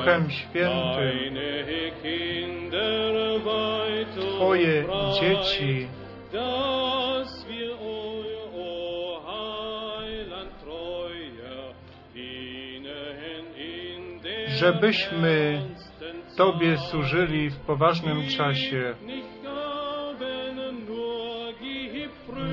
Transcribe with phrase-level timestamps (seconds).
[0.00, 1.36] Duchem Świętym
[4.36, 4.84] Twoje
[5.20, 5.88] dzieci,
[14.48, 15.62] żebyśmy
[16.36, 18.94] Tobie służyli w poważnym czasie.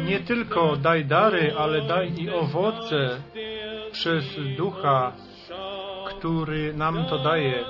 [0.06, 3.22] Nie tylko daj dary, ale daj i owoce
[3.92, 4.26] przez
[4.58, 5.14] Ducha,
[6.18, 7.66] który nam to daje,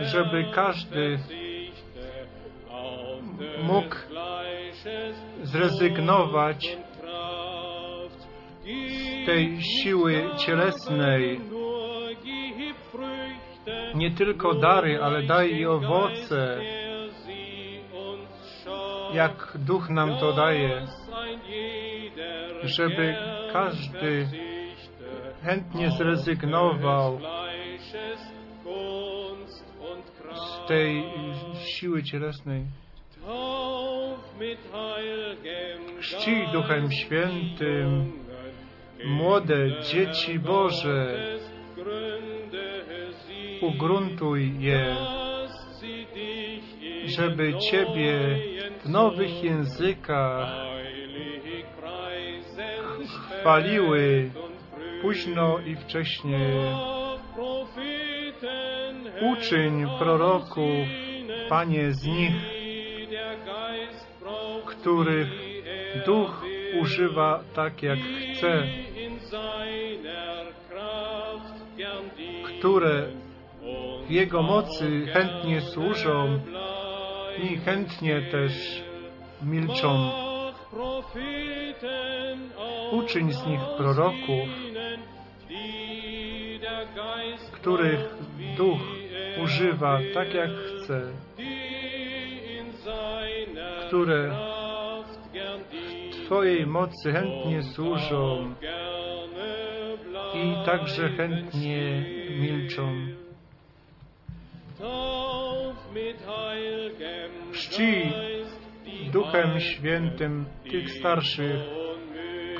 [0.00, 1.18] żeby każdy
[3.62, 3.96] mógł
[5.42, 6.76] zrezygnować
[9.22, 11.40] z tej siły cielesnej.
[13.94, 16.58] Nie tylko dary, ale daj i owoce,
[19.14, 20.86] jak Duch nam to daje,
[22.62, 23.16] żeby
[23.52, 24.41] każdy
[25.44, 27.18] chętnie zrezygnował
[30.34, 31.04] z tej
[31.64, 32.64] siły cielesnej.
[36.00, 38.12] Chrzci Duchem Świętym
[39.04, 41.18] młode dzieci Boże,
[43.62, 44.96] ugruntuj je,
[47.04, 48.38] żeby Ciebie
[48.84, 50.72] w nowych językach
[53.40, 54.30] chwaliły.
[55.02, 56.38] Późno i wcześnie.
[59.32, 60.86] Uczyń proroków,
[61.48, 62.34] Panie, z nich,
[64.66, 65.28] których
[66.06, 66.44] Duch
[66.80, 68.62] używa tak, jak chce,
[72.58, 73.06] które
[74.06, 76.40] w Jego mocy chętnie służą
[77.42, 78.82] i chętnie też
[79.42, 80.10] milczą.
[82.92, 84.71] Uczyń z nich proroków,
[87.62, 88.00] których
[88.56, 88.80] Duch
[89.44, 91.02] używa tak, jak chce,
[93.86, 94.30] które
[95.32, 95.60] dienen,
[96.26, 98.54] Twojej mocy chętnie służą
[100.34, 102.04] i także chętnie
[102.40, 103.06] milczą.
[108.86, 111.60] Die Duchem Świętym tych starszych,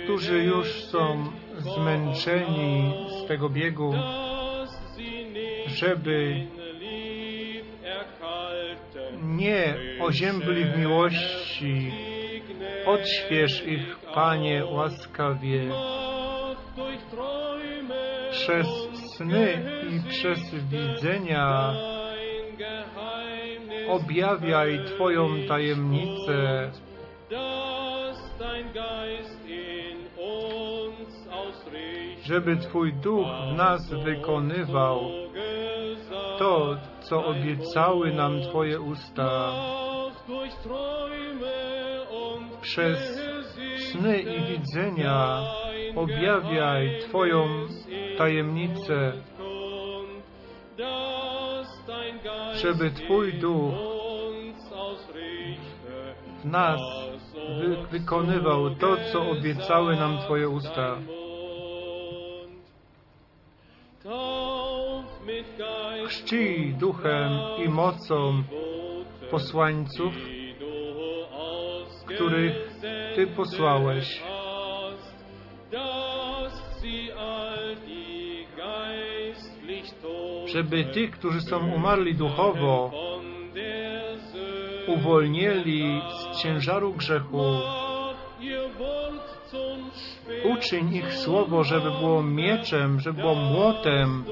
[0.05, 1.25] którzy już są
[1.59, 3.95] zmęczeni z tego biegu,
[5.73, 6.47] żeby
[9.23, 11.93] nie oziębli w miłości.
[12.87, 15.71] Odśwież ich, Panie, łaskawie,
[18.31, 18.67] przez
[19.17, 21.75] sny i przez widzenia
[23.89, 26.71] objawiaj Twoją tajemnicę,
[32.25, 35.22] żeby Twój duch w nas wykonywał
[36.39, 39.53] to, co obiecały nam Twoje usta.
[42.61, 43.21] Przez
[43.93, 45.39] sny i widzenia
[45.97, 47.49] objawiaj Twoją
[48.19, 49.13] tajemnicę,
[52.55, 53.75] żeby Twój duch
[56.43, 56.81] w nas
[57.59, 60.97] wy wykonywał to, co obiecały nam Twoje usta.
[66.07, 67.33] Chrzcij duchem
[67.65, 68.43] i mocą
[69.31, 70.15] posłańców,
[72.07, 72.81] których
[73.15, 74.23] Ty posłałeś,
[80.47, 82.91] żeby tych, którzy są umarli duchowo,
[84.87, 86.01] uwolnili
[86.33, 87.43] z ciężaru grzechu.
[90.45, 94.25] Uczyń ich słowo, żeby było mieczem, żeby było młotem,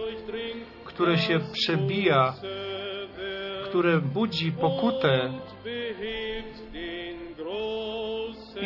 [1.00, 2.34] które się przebija,
[3.64, 5.32] które budzi pokutę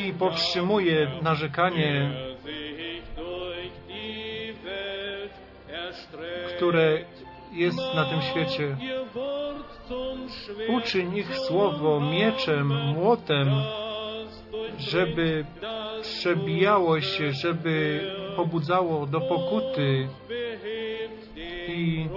[0.07, 2.11] i powstrzymuje narzekanie,
[6.57, 6.99] które
[7.53, 8.77] jest na tym świecie.
[10.69, 13.49] Uczyń ich słowo mieczem, młotem,
[14.79, 15.45] żeby
[16.03, 18.01] przebijało się, żeby
[18.37, 20.09] pobudzało do pokuty
[21.69, 22.09] i.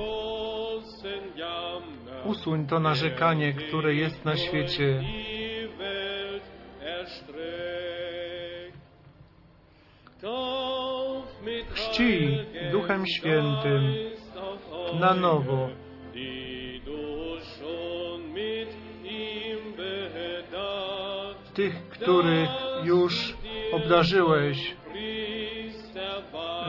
[2.28, 5.04] usuń to narzekanie, które jest na świecie.
[11.70, 13.94] Chrzcij Duchem Świętym
[15.00, 15.70] na nowo
[21.54, 22.50] tych, których
[22.84, 23.38] już
[23.72, 24.76] obdarzyłeś,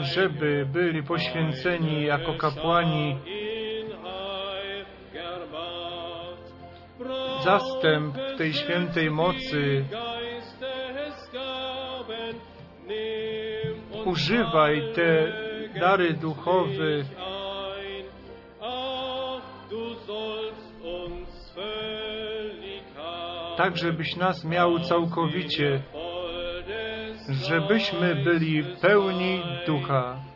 [0.01, 3.19] żeby byli poświęceni jako kapłani
[7.49, 9.85] zastęp tej świętej mocy.
[14.05, 15.33] Używaj te
[15.81, 17.05] dary duchowe,
[23.57, 25.83] tak żebyś nas miał całkowicie,
[27.29, 30.28] żebyśmy byli pełni ducha.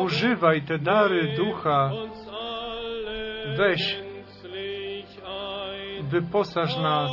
[0.00, 1.90] Używaj te dary ducha,
[3.56, 3.96] Weź.
[6.02, 7.10] wyposaż nas,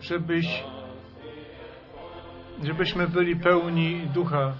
[0.00, 0.64] żebyś,
[2.62, 4.52] żebyśmy byli pełni ducha.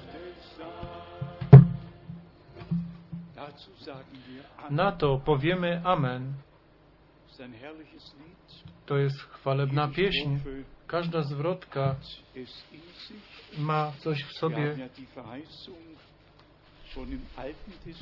[4.71, 6.33] Na to powiemy Amen.
[8.87, 10.37] To jest chwalebna pieśń.
[10.87, 11.97] Każda zwrotka
[13.59, 14.77] ma coś w sobie.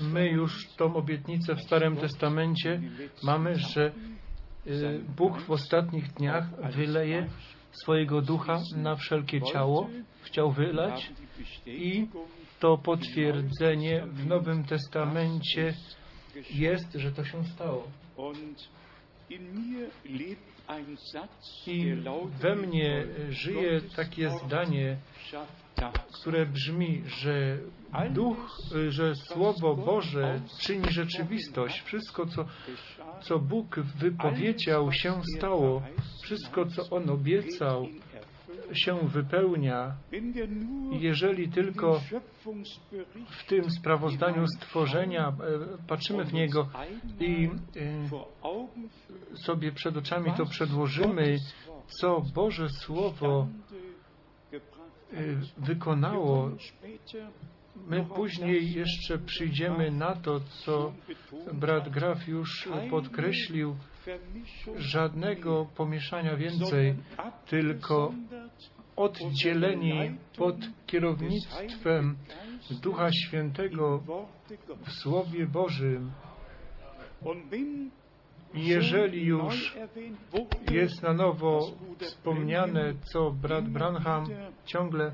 [0.00, 2.80] My już tą obietnicę w Starym Testamencie
[3.22, 3.92] mamy, że
[4.66, 7.28] y, Bóg w ostatnich dniach wyleje
[7.82, 9.88] swojego ducha na wszelkie ciało,
[10.22, 11.12] chciał wylać
[11.66, 12.06] i
[12.60, 15.74] to potwierdzenie w Nowym Testamencie
[16.50, 17.88] jest, że to się stało.
[21.66, 21.94] I
[22.40, 24.96] we mnie żyje takie zdanie,
[26.12, 27.58] które brzmi, że
[28.10, 28.58] duch,
[28.88, 31.80] że Słowo Boże czyni rzeczywistość.
[31.80, 32.44] Wszystko, co,
[33.22, 35.82] co Bóg wypowiedział, się stało.
[36.22, 37.88] Wszystko, co On obiecał.
[38.72, 39.94] Się wypełnia.
[40.92, 42.00] Jeżeli tylko
[43.26, 45.34] w tym sprawozdaniu stworzenia e,
[45.88, 46.68] patrzymy w niego
[47.20, 51.36] i e, sobie przed oczami to przedłożymy,
[52.00, 53.46] co Boże Słowo
[54.52, 54.58] e,
[55.58, 56.50] wykonało,
[57.86, 60.92] my później jeszcze przyjdziemy na to, co
[61.52, 63.76] brat Graf już podkreślił,
[64.76, 66.94] żadnego pomieszania więcej,
[67.46, 68.12] tylko
[68.96, 70.56] oddzieleni pod
[70.86, 72.16] kierownictwem
[72.82, 74.02] Ducha Świętego
[74.86, 76.12] w Słowie Bożym.
[78.54, 79.76] Jeżeli już
[80.70, 81.60] jest na nowo
[81.98, 84.26] wspomniane, co brat Branham
[84.64, 85.12] ciągle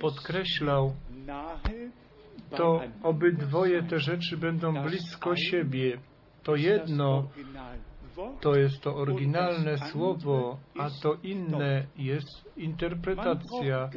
[0.00, 0.94] podkreślał,
[2.50, 5.98] to obydwoje te rzeczy będą blisko siebie.
[6.44, 7.28] To jedno
[8.40, 13.90] to jest to oryginalne słowo, a to inne jest interpretacja.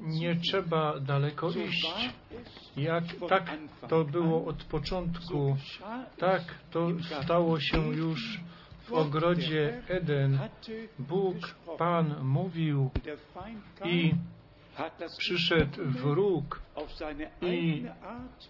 [0.00, 2.14] Nie trzeba daleko iść.
[2.76, 3.58] Jak tak
[3.88, 5.56] to było od początku,
[6.18, 6.88] tak to
[7.22, 8.40] stało się już
[8.82, 10.38] w ogrodzie Eden.
[10.98, 11.36] Bóg.
[11.78, 12.90] Pan mówił
[13.84, 14.14] i
[15.18, 16.62] przyszedł wróg
[17.42, 17.84] i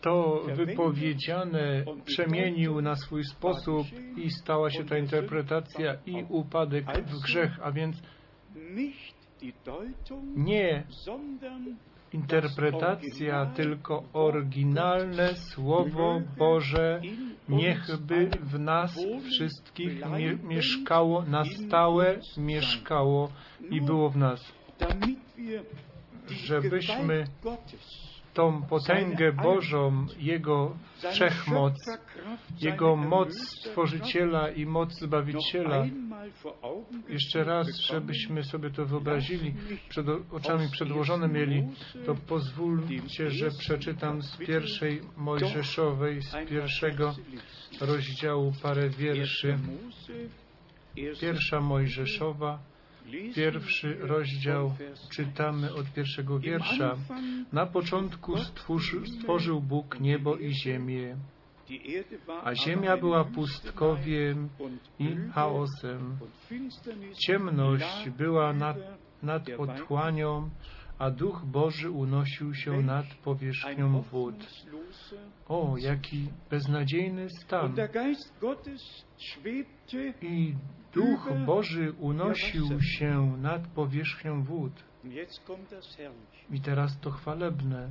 [0.00, 3.86] to wypowiedziane przemienił na swój sposób
[4.16, 8.02] i stała się ta interpretacja i upadek w grzech, a więc
[10.36, 10.84] nie
[12.12, 17.00] interpretacja, tylko oryginalne Słowo Boże.
[17.48, 23.28] Niechby w nas wszystkich mie mieszkało, na stałe mieszkało
[23.70, 24.52] i było w nas,
[26.32, 27.24] żebyśmy
[28.34, 30.76] tą potęgę Bożą, Jego
[31.12, 31.74] wszechmoc,
[32.60, 35.86] Jego moc Stworzyciela i moc Zbawiciela.
[37.08, 39.54] Jeszcze raz, żebyśmy sobie to wyobrazili,
[39.88, 41.62] przed oczami przedłożone mieli,
[42.06, 47.14] to pozwólcie, że przeczytam z pierwszej Mojżeszowej, z pierwszego
[47.80, 49.58] rozdziału parę wierszy.
[51.20, 52.58] Pierwsza Mojżeszowa,
[53.34, 54.74] pierwszy rozdział,
[55.10, 56.96] czytamy od pierwszego wiersza.
[57.52, 61.16] Na początku stwórz, stworzył Bóg niebo i ziemię,
[62.44, 64.48] a ziemia była pustkowiem
[64.98, 66.18] i chaosem.
[67.26, 68.76] Ciemność była nad,
[69.22, 70.50] nad otchłanią,
[70.98, 74.34] a Duch Boży unosił się nad powierzchnią wód.
[75.48, 77.74] O, jaki beznadziejny stan!
[80.22, 80.54] I
[80.94, 84.72] Duch Boży unosił się nad powierzchnią wód.
[86.50, 87.90] I teraz to chwalebne.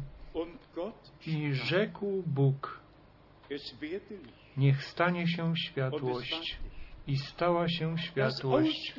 [1.28, 2.82] I rzekł Bóg,
[4.58, 6.60] niech stanie się światłość.
[7.08, 8.96] I stała się światłość.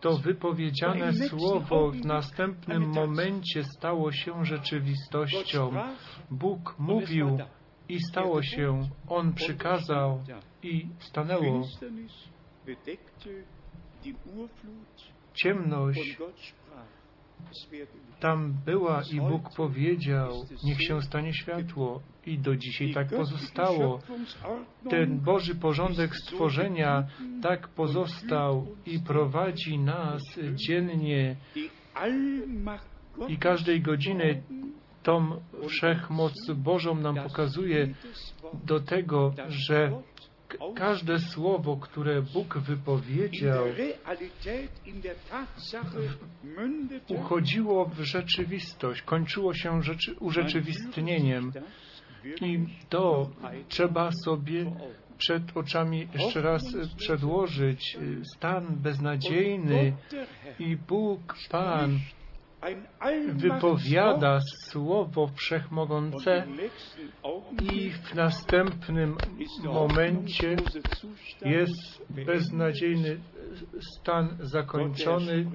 [0.00, 5.70] To wypowiedziane słowo w następnym momencie stało się rzeczywistością.
[6.30, 7.38] Bóg mówił.
[7.88, 10.24] I stało się, On przykazał
[10.62, 11.62] i stanęło
[15.34, 16.18] Ciemność.
[18.20, 20.32] Tam była i Bóg powiedział,
[20.64, 22.00] niech się stanie światło.
[22.26, 24.00] I do dzisiaj tak pozostało.
[24.90, 27.06] Ten Boży porządek stworzenia
[27.42, 30.22] tak pozostał i prowadzi nas
[30.54, 31.36] dziennie
[33.28, 34.42] i każdej godziny
[35.02, 37.94] tą wszechmoc Bożą nam pokazuje
[38.64, 39.92] do tego, że
[40.74, 43.64] każde słowo, które Bóg wypowiedział,
[47.08, 51.52] uchodziło w rzeczywistość, kończyło się rzeczy, urzeczywistnieniem.
[52.40, 52.58] I
[52.88, 53.30] to
[53.68, 54.72] trzeba sobie
[55.18, 56.62] przed oczami jeszcze raz
[56.96, 57.98] przedłożyć.
[58.36, 59.92] Stan beznadziejny
[60.58, 61.98] i Bóg Pan
[63.32, 66.46] wypowiada słowo wszechmogące
[67.72, 69.16] i w następnym
[69.64, 70.56] momencie
[71.44, 73.20] jest beznadziejny
[73.80, 75.46] stan zakończony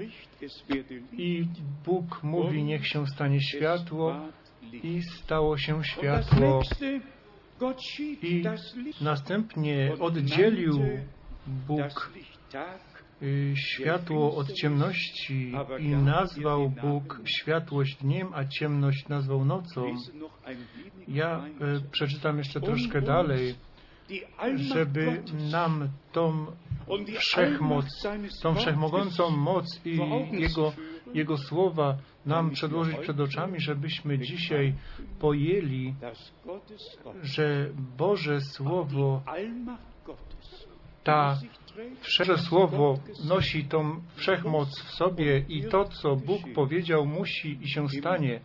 [1.12, 1.46] i
[1.86, 4.16] Bóg mówi niech się stanie światło
[4.84, 6.62] i stało się światło.
[8.22, 8.44] i
[9.02, 10.80] następnie oddzielił
[11.68, 12.12] Bóg
[13.56, 19.96] światło od ciemności i nazwał Bóg światłość dniem, a ciemność nazwał nocą.
[21.08, 23.56] Ja y, przeczytam jeszcze troszkę dalej,
[24.56, 26.46] żeby nam tą
[27.20, 27.86] wszechmoc,
[28.42, 30.00] tą wszechmogącą moc i
[30.32, 30.74] Jego,
[31.14, 34.74] Jego słowa nam przedłożyć przed oczami, żebyśmy dzisiaj
[35.20, 35.94] pojęli,
[37.24, 39.22] że Boże Słowo,
[41.04, 41.38] ta
[42.02, 47.90] Wszelkie słowo nosi tą wszechmoc w sobie i to, co Bóg powiedział, musi i się
[47.90, 48.42] stanie.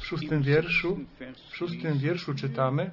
[0.00, 0.98] W szóstym wierszu,
[1.50, 2.90] W szóstym wierszu czytamy,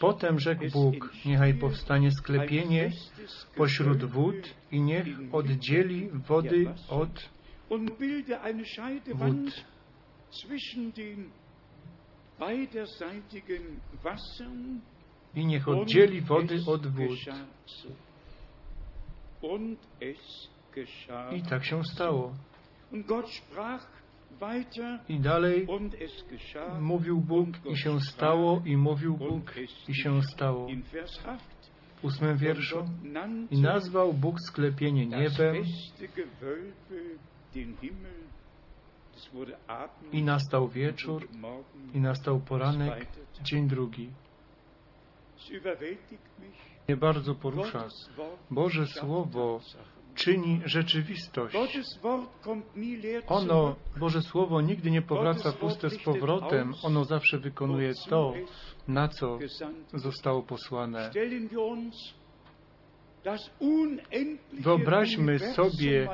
[0.00, 2.90] Potem rzekł Bóg, niechaj powstanie sklepienie
[3.56, 7.30] pośród wód i niech oddzieli wody od
[9.14, 9.64] wód.
[10.30, 10.92] zwischen
[15.34, 17.18] I niech oddzieli wody od wód.
[21.32, 22.34] I tak się stało.
[25.08, 25.66] I dalej
[26.80, 29.54] mówił Bóg i się stało, i mówił Bóg
[29.88, 30.68] i się stało.
[30.68, 31.38] In Vers 8.
[31.96, 32.84] W ósmym wierszu.
[33.50, 35.56] I nazwał Bóg sklepienie niebem
[40.12, 41.28] i nastał wieczór
[41.94, 43.06] i nastał poranek,
[43.42, 44.10] dzień drugi.
[46.88, 47.88] Mnie bardzo porusza.
[48.50, 49.60] Boże Słowo
[50.14, 51.56] czyni rzeczywistość.
[53.28, 53.76] Ono.
[54.00, 56.74] Boże Słowo, nigdy nie powraca puste z powrotem.
[56.82, 58.32] Ono zawsze wykonuje to,
[58.88, 59.38] na co
[59.94, 61.10] zostało posłane.
[64.52, 66.08] Wyobraźmy sobie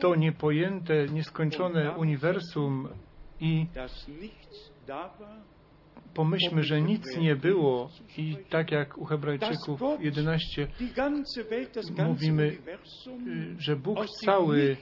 [0.00, 2.88] To niepojęte, nieskończone uniwersum
[3.40, 3.66] i
[6.14, 11.90] pomyślmy, że nic nie było i tak jak u Hebrajczyków 11, die ganze Welt, das
[11.90, 12.58] ganze Mówimy,
[13.28, 14.76] y, że Bóg cały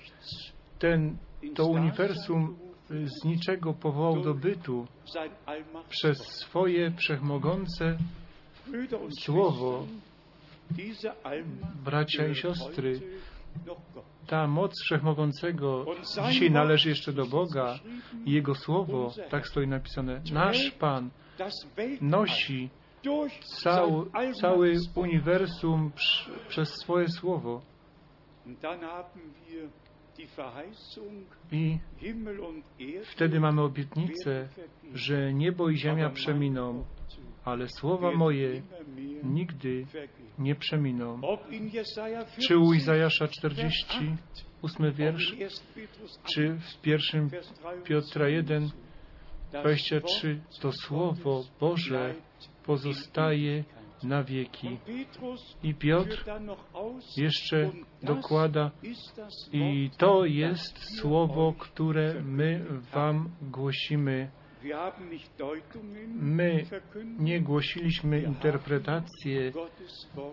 [0.79, 1.17] ten,
[1.55, 2.57] to uniwersum
[2.91, 4.87] y, z niczego powołał do bytu
[5.89, 7.99] przez swoje wszechmogące
[9.21, 9.87] Słowo.
[11.85, 13.01] Bracia i siostry.
[14.31, 15.87] Ta moc wszechmogącego
[16.29, 17.79] dzisiaj należy jeszcze do Boga
[18.25, 21.11] i Jego Słowo, tak stoi napisane, nasz Pan
[22.01, 22.71] nosi
[23.63, 24.07] cał,
[24.41, 27.63] cały uniwersum przy, przez swoje Słowo.
[31.53, 31.79] I
[33.05, 34.49] wtedy mamy obietnicę,
[34.95, 36.85] że niebo i ziemia przeminą,
[37.45, 38.63] ale słowa moje
[39.23, 39.87] nigdy
[40.41, 41.21] nie przeminą.
[42.49, 44.17] Czy u 40, Izajasza Vers 40, 8,
[44.63, 45.59] ósmy ob wiersz, in 1.
[45.75, 48.71] Petrus 8, czy w pierwszym Vers 23, Piotra 1,
[49.53, 52.15] das 23, Wort to Słowo Boże
[52.67, 53.65] pozostaje
[54.03, 54.79] na wieki.
[55.63, 56.25] I Piotr
[57.17, 57.71] jeszcze
[58.03, 58.71] dokłada,
[59.53, 64.31] i to jest słowo, które my wam głosimy.
[66.21, 66.65] My
[67.19, 68.23] nie głosiliśmy
[69.53, 69.83] Wort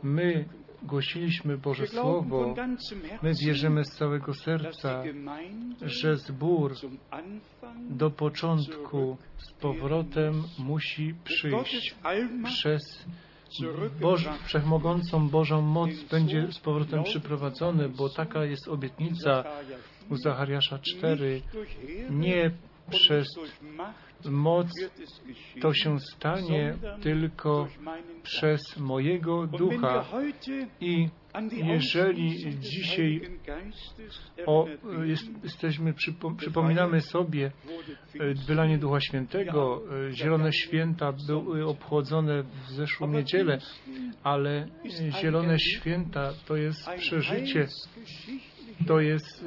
[0.04, 0.46] my
[0.84, 2.56] głosiliśmy Boże Słowo.
[3.22, 5.04] My wierzymy z całego serca,
[5.82, 6.74] że zbór
[7.90, 11.96] do początku z powrotem musi przyjść.
[12.44, 13.06] Przez
[14.02, 19.44] Boż, wszechmogącą Bożą moc będzie z powrotem przyprowadzony, bo taka jest obietnica
[20.10, 21.34] u Zachariasza 4.
[21.34, 22.52] nicht durch Heere, Nie
[22.90, 23.28] przez
[24.26, 24.68] moc
[25.62, 27.68] to się stanie tylko
[28.24, 30.06] przez mojego ducha.
[30.82, 31.10] I
[31.52, 33.22] jeżeli dzisiaj
[34.46, 34.68] o,
[35.06, 37.52] jest, jesteśmy, przypo, przypominamy sobie
[38.20, 43.60] e, wylanie Ducha Świętego, e, Zielone Święta były obchodzone w zeszłą niedzielę,
[44.24, 44.68] ale
[45.22, 47.68] Zielone Święta to jest przeżycie
[48.88, 49.46] to jest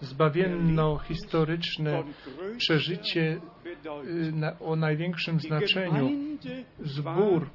[0.00, 2.02] zbawienno-historyczne
[2.58, 3.40] przeżycie
[4.32, 6.10] na, o największym znaczeniu.
[6.78, 7.50] Zbór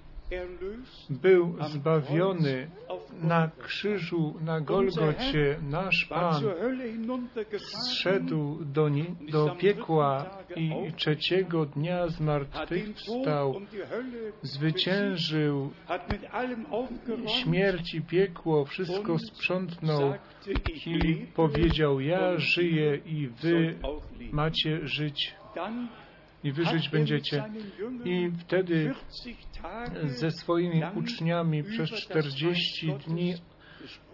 [1.09, 2.69] był zbawiony
[3.21, 5.59] na krzyżu, na Golgocie.
[5.69, 6.43] Nasz Pan
[7.57, 13.61] zszedł do, nie, do piekła i trzeciego dnia zmartwychwstał,
[14.41, 15.71] zwyciężył
[17.27, 20.13] śmierć i piekło, wszystko sprzątnął
[20.85, 23.75] i powiedział, ja żyję i wy
[24.31, 25.35] macie żyć
[26.45, 27.43] i wy żyć będziecie.
[28.05, 28.93] I wtedy
[30.03, 33.33] ze swoimi uczniami przez 40 dni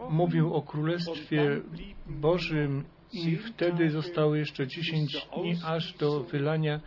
[0.10, 1.62] mówił o Królestwie
[2.08, 2.84] Bożym
[3.14, 6.80] i wtedy zostało jeszcze 10 dni aż do wylania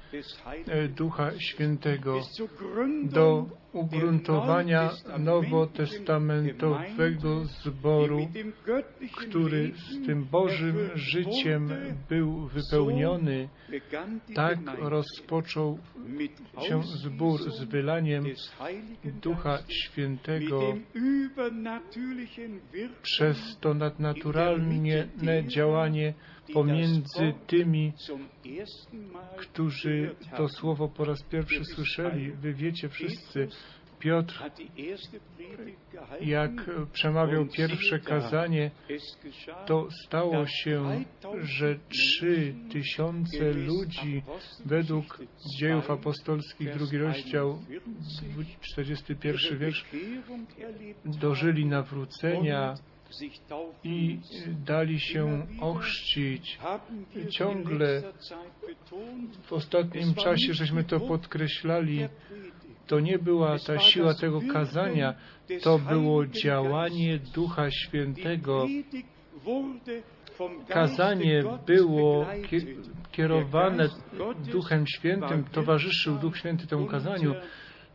[0.97, 2.21] Ducha Świętego,
[3.05, 8.29] do ugruntowania nowotestamentowego zboru,
[9.17, 11.69] który z tym Bożym życiem
[12.09, 13.49] był wypełniony.
[14.35, 15.79] Tak rozpoczął
[16.69, 18.25] się zbór z wylaniem
[19.05, 20.61] Ducha Świętego
[23.03, 25.09] przez to nadnaturalne
[25.47, 26.15] działanie
[26.53, 27.93] pomiędzy tymi,
[29.37, 32.33] którzy to słowo po raz pierwszy słyszeli.
[32.33, 33.49] Wy wiecie wszyscy,
[33.99, 34.43] Piotr,
[36.21, 36.51] jak
[36.93, 38.71] przemawiał pierwsze kazanie,
[39.67, 41.05] to stało się,
[41.41, 44.23] że trzy tysiące ludzi
[44.65, 45.19] według
[45.61, 47.59] dziejów apostolskich, drugi rozdział,
[48.61, 49.85] 41 wiersz,
[51.05, 52.75] dożyli nawrócenia
[53.85, 54.19] i
[54.67, 56.59] dali się ochrzcić.
[57.31, 58.03] Ciągle
[59.43, 62.09] w ostatnim czasie, żeśmy to podkreślali,
[62.87, 65.15] to nie była ta siła tego kazania,
[65.63, 68.67] to było działanie Ducha Świętego.
[70.69, 72.27] Kazanie było
[73.13, 73.89] kierowane
[74.53, 77.35] Duchem Świętym, towarzyszył Duch Święty temu kazaniu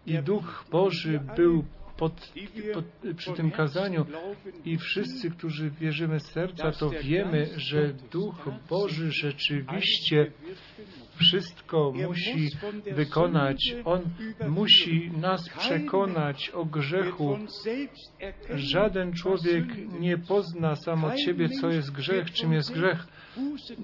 [0.05, 1.63] i Duch Boży był
[1.99, 2.33] pod,
[2.73, 4.05] pod, przy tym kazaniu
[4.65, 10.31] i wszyscy, którzy wierzymy z serca, to wiemy, że Duch Boży rzeczywiście
[11.19, 12.49] wszystko musi
[12.91, 13.75] wykonać.
[13.85, 14.01] On
[14.49, 17.38] musi nas przekonać o grzechu.
[18.55, 19.65] Żaden człowiek
[19.99, 23.07] nie pozna sam od siebie, co jest grzech, czym jest grzech.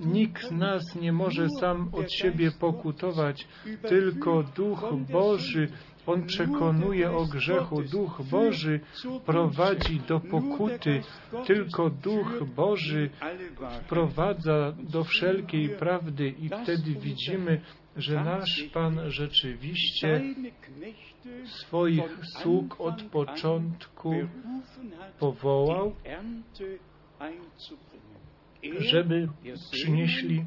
[0.05, 3.47] Nikt z nas nie może sam od siebie pokutować,
[3.81, 5.67] tylko Duch Boży
[6.05, 7.83] on przekonuje o grzechu.
[7.83, 8.79] Duch Boży
[9.25, 11.01] prowadzi do pokuty.
[11.45, 13.09] Tylko Duch Boży
[13.85, 17.61] wprowadza do wszelkiej prawdy i wtedy widzimy,
[17.95, 20.21] że nasz Pan rzeczywiście
[21.45, 24.13] swoich sług od początku
[25.19, 25.95] powołał,
[28.79, 29.27] żeby
[29.71, 30.45] przynieśli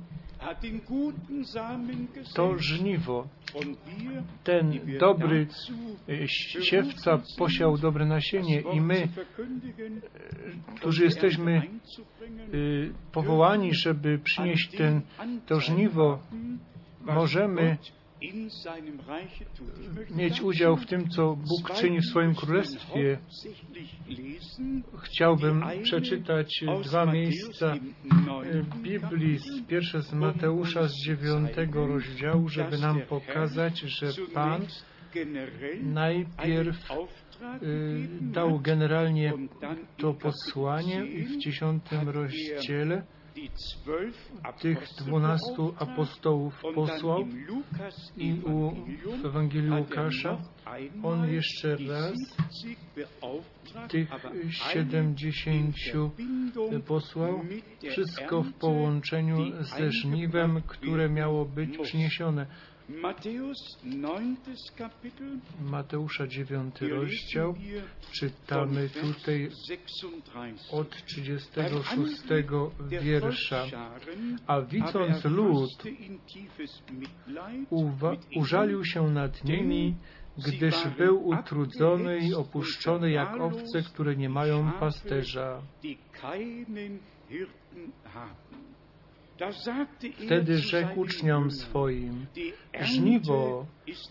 [2.34, 3.28] to żniwo.
[4.44, 5.46] Ten dobry
[6.62, 9.08] siewca posiał dobre nasienie i my, e,
[10.76, 11.62] którzy jesteśmy e,
[13.12, 15.00] powołani, żeby przynieść ten,
[15.46, 16.18] to żniwo,
[17.00, 17.76] możemy
[20.10, 23.18] mieć udział w tym, co Bóg czyni w swoim królestwie.
[25.02, 27.74] Chciałbym przeczytać dwa miejsca
[28.82, 34.66] Biblii, pierwsze z Mateusza z dziewiątego rozdziału, żeby nam pokazać, że Pan
[35.82, 36.90] najpierw
[37.62, 39.32] y, dał generalnie
[39.96, 43.02] to posłanie i w dziesiątym rozdziale
[44.60, 47.24] tych dwunastu apostołów posłał
[48.16, 48.70] i u,
[49.22, 50.38] w Ewangelii Łukasza
[51.02, 52.14] on jeszcze raz
[53.88, 54.08] tych
[54.50, 56.10] siedemdziesięciu
[56.86, 57.40] posłał,
[57.90, 62.46] wszystko w połączeniu ze żniwem, które miało być przyniesione.
[65.60, 67.54] Mateusza 9 rozdział,
[68.12, 69.50] czytamy tutaj
[70.72, 72.22] od 36
[72.88, 73.64] wiersza.
[74.46, 75.82] A widząc lud,
[78.36, 79.94] użalił się nad nimi,
[80.46, 85.62] gdyż był utrudzony i opuszczony jak owce, które nie mają pasterza.
[89.40, 89.54] Er
[90.26, 92.26] Wtedy rzekł uczniom swoim,
[92.80, 93.66] żniwo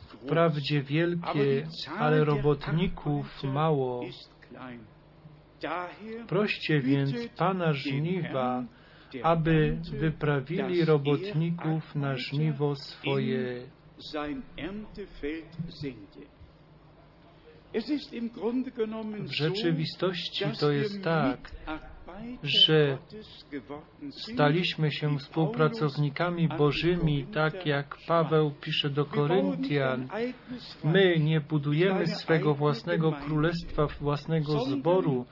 [0.07, 4.03] wprawdzie wielkie, ale robotników mało.
[6.27, 8.63] Proście więc Pana żniwa,
[9.23, 13.67] aby wyprawili dass robotników er na żniwo swoje.
[19.19, 21.51] W rzeczywistości to jest tak,
[22.43, 22.97] że
[24.11, 27.97] staliśmy się współpracownikami Bożymi, tak jak.
[28.07, 30.07] Paweł pisze do Koryntian.
[30.83, 35.25] My nie budujemy swego własnego królestwa, własnego zboru,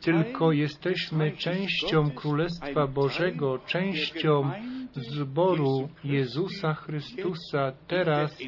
[0.00, 4.50] tylko jesteśmy częścią Królestwa Bożego, częścią
[4.92, 8.38] zboru Jezusa Chrystusa teraz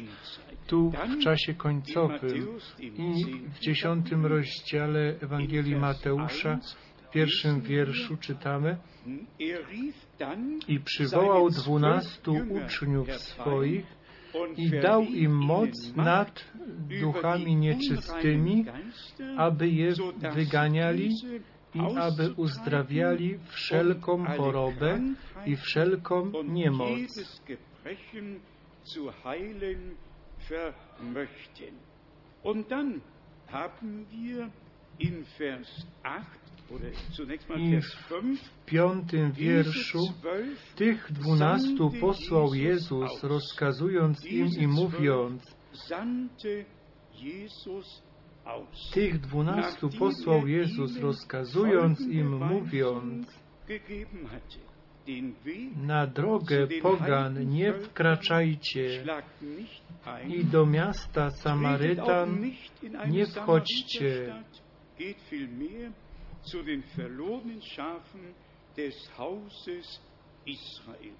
[0.67, 2.47] tu w czasie końcowym.
[2.79, 8.77] I w dziesiątym rozdziale Ewangelii Mateusza, 1, w pierwszym wierszu czytamy
[9.39, 9.65] Er
[10.67, 13.97] i przywołał dwunastu uczniów swoich
[14.57, 16.45] i dał im moc nad
[17.01, 18.65] duchami nieczystymi,
[19.37, 19.93] aby je
[20.33, 21.09] wyganiali
[21.75, 24.99] i aby uzdrawiali wszelką chorobę
[25.45, 26.89] i wszelką niemoc.
[32.43, 33.01] Und dann
[33.47, 34.49] haben wir
[34.99, 36.46] in Vers 8 oder zunächst mal
[37.57, 39.99] I w 5 piątym wierszu
[40.75, 45.55] tych dwunastu posłał Jezus, rozkazując im i mówiąc,
[48.93, 53.39] tych dwunastu posłał Jezus, rozkazując im, mówiąc,
[55.77, 59.03] na drogę pogan nie wkraczajcie
[60.27, 62.51] i do miasta Samarytan
[63.07, 64.33] nie wchodźcie.
[66.51, 68.33] Zu den verlorenen Schafen
[68.77, 70.01] des Hauses
[70.45, 71.13] Israel.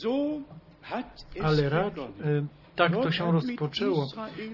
[0.00, 0.42] So
[0.82, 2.44] hat es Ale rad, begonnen.
[2.44, 4.06] e, tak to się rozpoczęło.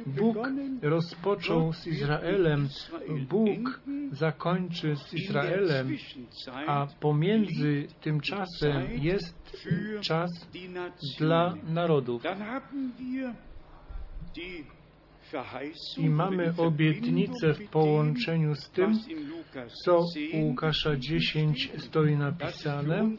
[0.06, 0.36] Bóg
[0.82, 2.68] rozpoczął z Izraelem,
[3.28, 3.80] Bóg
[4.12, 5.96] zakończy z Izraelem,
[6.66, 9.56] a pomiędzy tym czasem jest
[10.00, 10.30] czas
[11.18, 12.22] dla narodów.
[15.96, 18.98] I mamy obietnicę w połączeniu z tym,
[19.84, 23.10] co 10 u Łukasza 10 stoi napisane.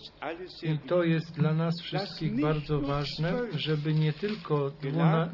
[0.63, 5.31] I to jest dla nas wszystkich bardzo ważne, żeby nie tylko dwuna,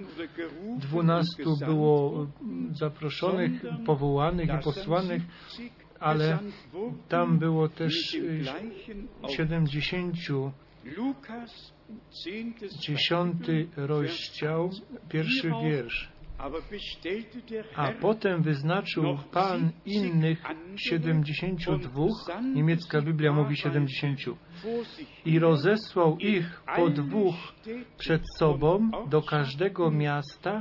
[0.77, 2.27] dwunastu było
[2.71, 3.51] zaproszonych,
[3.85, 6.39] powołanych i posłanych, 70 ale
[7.09, 9.31] tam było też dem y, gleichen Auftrag.
[9.31, 10.15] 70,
[10.97, 11.73] Lukas,
[12.25, 12.59] 10.
[12.79, 15.09] dziesiąty rozdział, Vers 18.
[15.09, 16.14] pierwszy wiersz.
[17.75, 20.43] A potem wyznaczył Pan innych
[20.75, 22.05] 72,
[22.53, 24.54] niemiecka Biblia mówi 70, vor sich
[25.25, 27.35] i rozesłał ich po dwóch
[27.97, 30.59] przed sobą do każdego miasta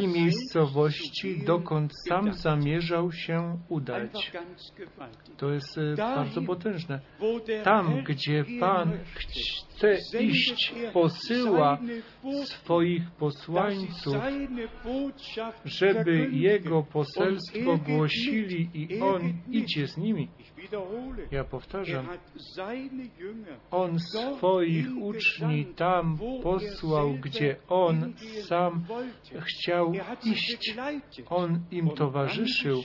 [0.00, 4.32] i miejscowości, dokąd sam zamierzał się udać.
[5.36, 7.00] To jest e, bardzo potężne.
[7.64, 11.78] Tam, gdzie Pan chce iść, er posyła
[12.44, 14.16] swoich posłańców,
[15.64, 16.30] żeby.
[16.32, 20.28] Jego poselstwo er geht głosili i er On idzie z nimi.
[21.30, 22.08] Ja powtarzam,
[23.70, 28.14] On swoich uczni tam posłał, gdzie On
[28.48, 28.84] sam
[29.40, 29.92] chciał
[30.24, 30.76] iść.
[31.30, 32.82] On im towarzyszył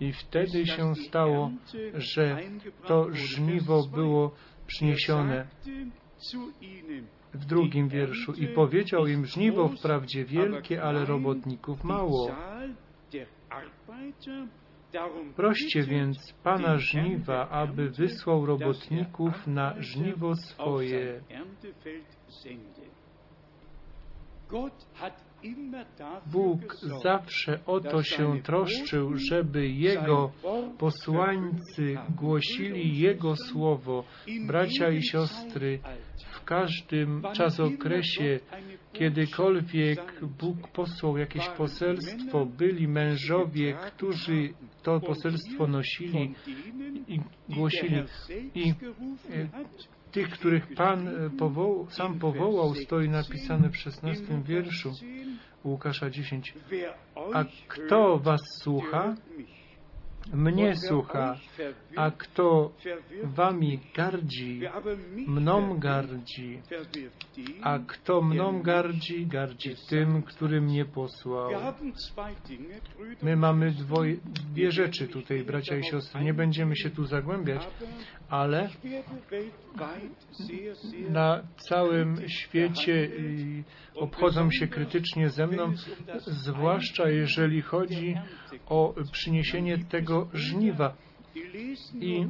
[0.00, 1.50] i wtedy się stało,
[1.94, 2.38] że
[2.86, 4.36] to żniwo było 2.
[4.66, 5.46] przyniesione.
[7.34, 12.30] W drugim wierszu i powiedział im żniwo wprawdzie wielkie, ale robotników mało.
[15.36, 21.20] Proście więc Pana żniwa, aby wysłał robotników na żniwo swoje.
[26.32, 30.30] Bóg zawsze o to się troszczył, żeby Jego
[30.78, 34.04] posłańcy głosili Jego słowo,
[34.46, 35.78] bracia i siostry,
[36.32, 38.40] w każdym czasokresie,
[38.98, 46.34] kiedykolwiek Bóg posłał jakieś poselstwo, byli mężowie, którzy to poselstwo nosili
[47.08, 48.02] i głosili.
[48.54, 48.74] I e,
[50.12, 54.92] tych, których Pan e, powoł, sam powołał, stoi napisane w 16 wierszu
[55.64, 56.54] Łukasza 10.
[57.34, 59.14] A kto was słucha?
[60.34, 61.36] Mnie słucha.
[61.96, 62.72] A kto
[63.24, 64.60] wami gardzi,
[65.26, 66.60] mną gardzi.
[67.62, 71.50] A kto mną gardzi, gardzi tym, który mnie posłał.
[73.22, 74.16] My mamy dwoje,
[74.52, 76.24] dwie rzeczy tutaj, bracia i siostry.
[76.24, 77.68] Nie będziemy się tu zagłębiać,
[78.28, 78.68] ale
[81.10, 83.10] na całym świecie
[83.94, 85.72] obchodzą się krytycznie ze mną,
[86.26, 88.14] zwłaszcza jeżeli chodzi
[88.66, 90.94] o przyniesienie tego żniwa.
[92.00, 92.26] I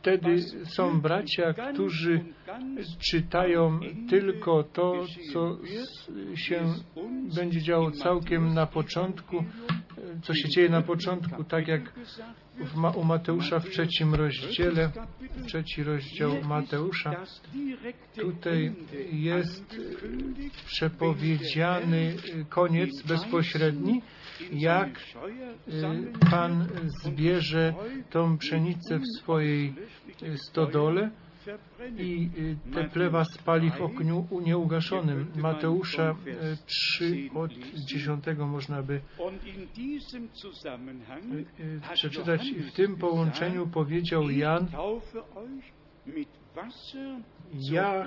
[0.00, 2.24] Wtedy są bracia, którzy
[3.10, 5.58] czytają tylko to, co
[6.34, 6.74] się
[7.36, 9.44] będzie działo całkiem na początku,
[10.22, 11.92] co się dzieje na początku, tak jak
[12.76, 14.90] Ma- u Mateusza w trzecim rozdziale,
[15.46, 17.26] trzeci rozdział Mateusza.
[18.20, 18.72] Tutaj
[19.12, 24.02] jest angekündigt, przepowiedziany y, koniec bezpośredni,
[24.52, 25.02] jak y,
[26.30, 26.68] Pan
[27.04, 27.74] zbierze
[28.10, 29.74] tą pszenicę w swojej
[30.36, 31.10] stodole
[31.98, 35.26] i y, te plewa spali w ogniu nieugaszonym.
[35.36, 39.00] Mateusza y, 3 od 10 można by y,
[41.60, 42.46] y, przeczytać.
[42.46, 44.66] I w tym połączeniu powiedział Jan,
[47.54, 48.06] ja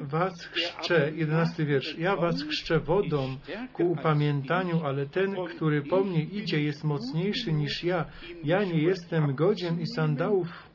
[0.00, 3.36] was chrzczę, jedenasty wiersz, ja was chrzczę wodą
[3.72, 8.04] ku upamiętaniu, ale ten, który po mnie idzie, jest mocniejszy niż ja.
[8.44, 10.73] Ja nie jestem godzien i sandałów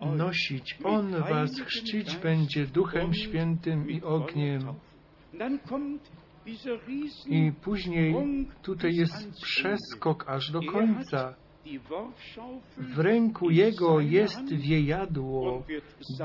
[0.00, 0.78] nosić.
[0.84, 4.62] On was chrzcić będzie Duchem Świętym i ogniem.
[7.26, 8.14] I później
[8.62, 11.34] tutaj jest przeskok aż do końca.
[12.76, 15.62] W ręku jego jest wiejadło,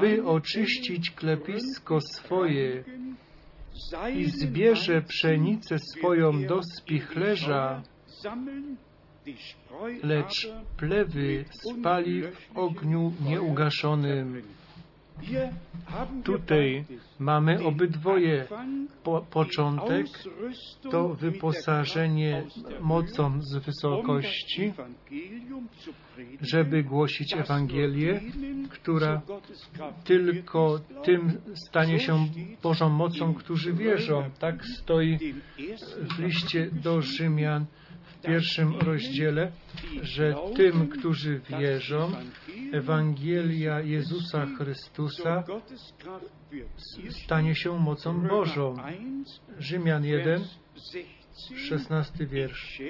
[0.01, 2.83] by oczyścić klepisko swoje
[4.15, 7.81] i zbierze pszenicę swoją do spichlerza,
[10.03, 14.41] Lecz plewy spali w ogniu nieugaszonym.
[16.23, 16.85] Tutaj
[17.19, 18.47] mamy obydwoje.
[19.03, 20.05] Po, początek
[20.91, 22.43] to wyposażenie
[22.81, 24.73] mocą z wysokości,
[26.41, 28.21] żeby głosić Ewangelię,
[28.69, 29.21] która
[30.03, 32.27] tylko tym stanie się
[32.63, 34.29] Bożą mocą, którzy wierzą.
[34.39, 35.17] Tak stoi
[36.15, 37.65] w liście do Rzymian
[38.27, 39.51] pierwszym rozdziale,
[40.01, 42.11] że tym, którzy wierzą,
[42.71, 45.43] Ewangelia Jezusa Chrystusa
[47.09, 48.75] stanie się mocą Bożą.
[48.75, 49.23] Römer 1,
[49.59, 51.57] Rzymian 1, Vers 16.
[51.57, 52.81] 16 wiersz.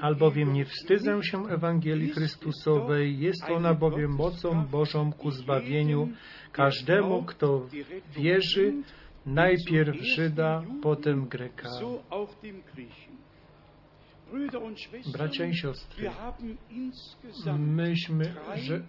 [0.00, 6.08] Albowiem nie wstydzę się Ewangelii Chrystusowej, jest ona bowiem mocą Bożą ku zbawieniu
[6.52, 7.66] każdemu, kto
[8.16, 8.74] wierzy,
[9.26, 11.68] najpierw Żyda, potem Greka.
[15.12, 16.10] Bracia i siostry,
[17.58, 18.82] myśmy, że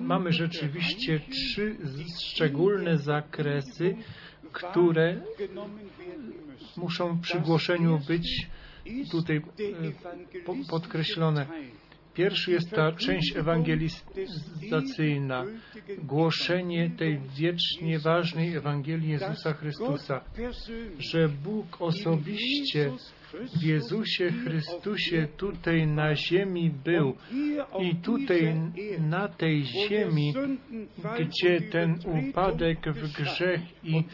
[0.00, 1.76] mamy rzeczywiście trzy
[2.24, 3.96] szczególne zakresy,
[4.52, 5.20] które
[6.76, 8.46] muszą przy głoszeniu być
[9.10, 9.40] tutaj e,
[10.44, 11.46] po- podkreślone.
[12.14, 15.44] Pierwszy jest ta część ewangelizacyjna,
[16.04, 20.24] głoszenie tej wiecznie ważnej Ewangelii Jezusa Chrystusa,
[20.98, 22.92] że Bóg osobiście
[23.34, 27.16] w Jezusie Chrystusie tutaj na ziemi był
[27.80, 28.54] i tutaj
[29.00, 30.34] na tej ziemi,
[31.18, 34.04] gdzie ten upadek w grzech i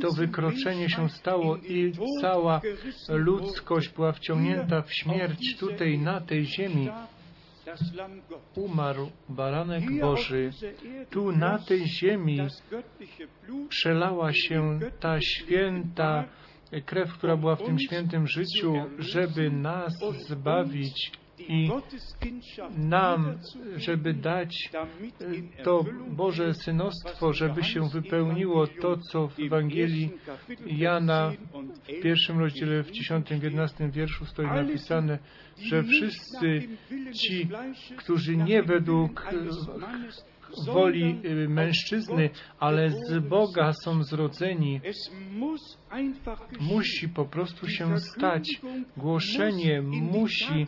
[0.00, 2.60] to wykroczenie się stało i cała
[3.08, 6.88] ludzkość była wciągnięta w śmierć tutaj na tej ziemi,
[8.56, 10.50] umarł baranek Boży.
[11.10, 12.38] Tu na tej ziemi
[13.68, 16.24] przelała się ta święta
[16.82, 19.92] krew, która była w tym świętym życiu, żeby nas
[20.28, 21.70] zbawić i
[22.76, 23.38] nam,
[23.76, 24.70] żeby dać
[25.64, 30.10] to Boże synostwo, żeby się wypełniło to, co w Ewangelii
[30.66, 31.32] Jana
[31.84, 35.18] w pierwszym rozdziale, w dziesiątym, w jedenastym wierszu stoi napisane,
[35.62, 36.68] że wszyscy
[37.12, 37.48] ci,
[37.96, 39.26] którzy nie według
[40.66, 44.80] woli y, mężczyzny, ale z Boga są zrodzeni,
[46.60, 48.60] musi po prostu się stać.
[48.96, 50.66] Głoszenie musi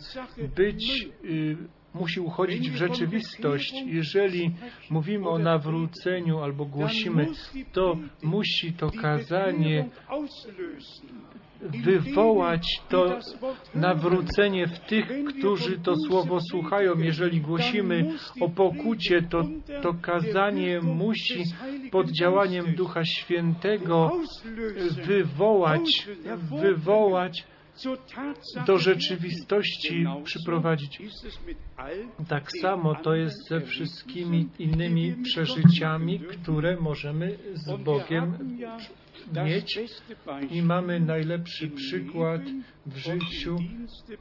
[0.56, 1.56] być, y,
[2.00, 3.74] musi uchodzić w rzeczywistość.
[3.86, 4.50] Jeżeli
[4.90, 7.26] mówimy o nawróceniu albo głosimy,
[7.72, 9.88] to musi to kazanie
[11.60, 13.18] wywołać to
[13.74, 16.98] nawrócenie w tych, którzy to słowo słuchają.
[16.98, 19.42] Jeżeli głosimy o pokucie, to
[19.82, 21.44] to kazanie musi
[21.90, 24.10] pod działaniem Ducha Świętego
[25.06, 26.08] wywołać,
[26.62, 27.44] wywołać
[28.66, 31.02] do rzeczywistości przyprowadzić.
[32.28, 38.38] Tak samo to jest ze wszystkimi innymi przeżyciami, które możemy z Bogiem
[39.44, 39.78] mieć
[40.50, 42.40] i mamy najlepszy przykład
[42.86, 43.58] w życiu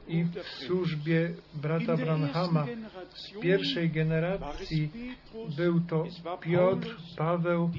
[0.08, 2.66] i w służbie brata Branhama.
[3.14, 4.90] Z pierwszej generacji
[5.56, 6.04] był to
[6.40, 7.70] Piotr, Paweł,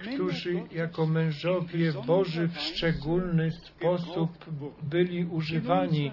[0.00, 4.30] którzy jako mężowie Boży w szczególny sposób
[4.82, 6.12] byli używani.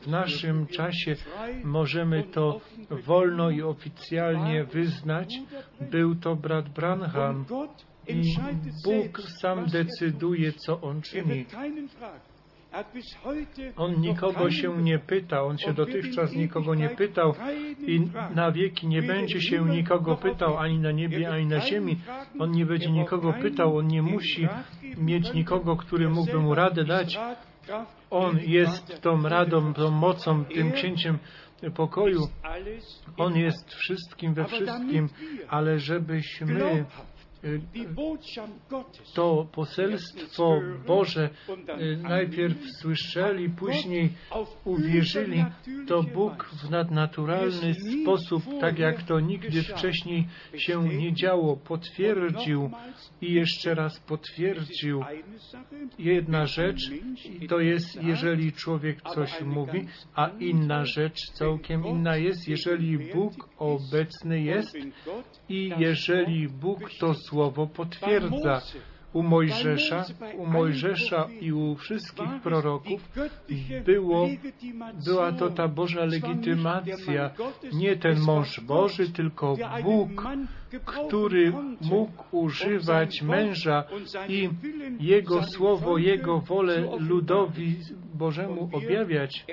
[0.00, 1.16] W naszym czasie
[1.64, 2.60] możemy to
[3.06, 5.34] wolno i oficjalnie wyznać.
[5.90, 7.44] Był to brat Branham
[8.84, 11.44] Bóg sam decyduje, co on czyni.
[13.76, 17.34] On nikogo się nie pyta, on się dotychczas nikogo nie pytał
[17.86, 18.00] i
[18.34, 21.96] na wieki nie będzie się nikogo pytał ani na niebie, ani na ziemi.
[22.38, 24.48] On nie będzie nikogo pytał, on nie musi
[24.96, 27.18] mieć nikogo, który mógłby mu radę dać.
[28.10, 31.18] On jest tą radą, tą mocą, tym księciem
[31.74, 32.20] pokoju.
[33.16, 35.08] On jest wszystkim we wszystkim,
[35.48, 36.84] ale żebyśmy
[39.14, 41.30] to poselstwo Boże
[42.02, 44.10] najpierw słyszeli, później
[44.64, 45.44] uwierzyli,
[45.86, 50.26] to Bóg w nadnaturalny sposób, tak jak to nigdy wcześniej
[50.56, 52.70] się nie działo, potwierdził
[53.20, 55.04] i jeszcze raz potwierdził.
[55.98, 56.90] Jedna rzecz
[57.48, 64.42] to jest, jeżeli człowiek coś mówi, a inna rzecz całkiem inna jest, jeżeli Bóg obecny
[64.42, 64.76] jest
[65.48, 68.60] i jeżeli Bóg to słowo potwierdza.
[69.12, 70.04] U Mojżesza,
[70.38, 73.00] u Mojżesza i u wszystkich proroków
[73.84, 74.28] było,
[75.04, 77.30] była to ta Boża legitymacja.
[77.72, 80.10] Nie ten mąż Boży, tylko Bóg,
[80.84, 83.84] który mógł używać męża
[84.28, 84.50] i
[85.00, 87.76] Jego słowo, Jego wolę ludowi
[88.14, 89.46] Bożemu objawiać.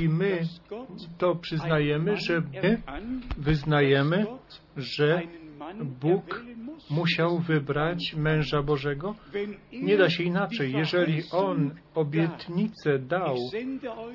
[0.00, 0.40] I my
[1.18, 2.82] to przyznajemy, że my
[3.38, 4.26] wyznajemy,
[4.76, 5.22] że
[6.00, 6.44] Bóg
[6.90, 9.14] musiał wybrać męża Bożego?
[9.72, 10.72] Nie da się inaczej.
[10.72, 13.36] Jeżeli On obietnicę dał,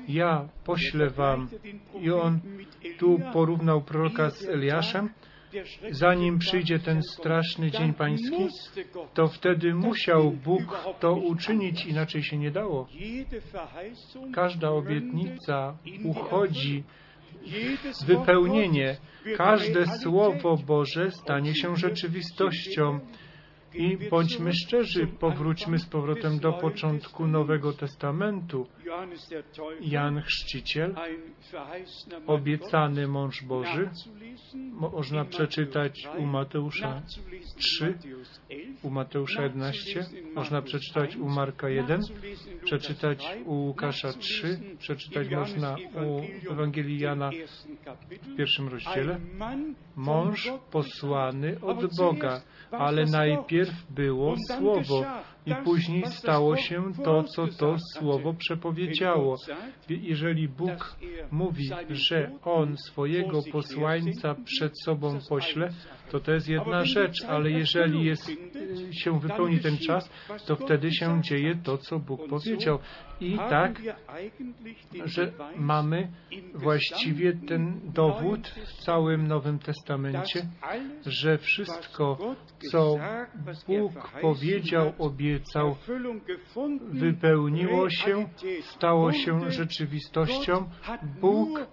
[0.08, 1.48] ja poślę wam,
[2.00, 2.40] i On
[2.98, 5.08] tu porównał proroka z Eliaszem,
[5.90, 8.46] zanim przyjdzie ten straszny dzień pański,
[9.14, 12.88] to wtedy musiał Bóg to uczynić, inaczej się nie dało.
[14.34, 16.84] Każda obietnica uchodzi
[18.06, 18.96] wypełnienie.
[19.36, 23.00] Każde Słowo Boże stanie się rzeczywistością.
[23.78, 28.66] I bądźmy szczerzy, powróćmy z powrotem do początku Nowego Testamentu.
[29.80, 30.94] Jan Chrzciciel,
[32.26, 33.90] obiecany mąż Boży,
[34.54, 37.02] można przeczytać u Mateusza
[37.56, 37.98] 3,
[38.82, 42.00] u Mateusza 11, można przeczytać u Marka 1,
[42.64, 46.20] przeczytać u Łukasza 3, przeczytać można u
[46.52, 47.30] Ewangelii Jana
[48.22, 49.20] w pierwszym rozdziale.
[49.96, 55.04] Mąż posłany od Boga, ale najpierw było Słowo
[55.48, 59.36] i później stało się to, co to Słowo przepowiedziało.
[59.88, 60.96] Jeżeli Bóg
[61.30, 65.70] mówi, że On swojego posłańca przed sobą pośle,
[66.10, 68.32] to to jest jedna rzecz, ale jeżeli jest,
[68.90, 70.10] się wypełni ten czas,
[70.46, 72.78] to wtedy się dzieje to, co Bóg powiedział.
[73.20, 73.82] I tak,
[75.04, 76.08] że mamy
[76.54, 80.46] właściwie ten dowód w całym Nowym Testamencie,
[81.06, 82.36] że wszystko,
[82.70, 82.96] co
[83.66, 84.92] Bóg powiedział,
[85.38, 85.76] obiecał,
[86.80, 88.28] wypełniło się,
[88.62, 90.70] stało się rzeczywistością.
[91.20, 91.66] Bóg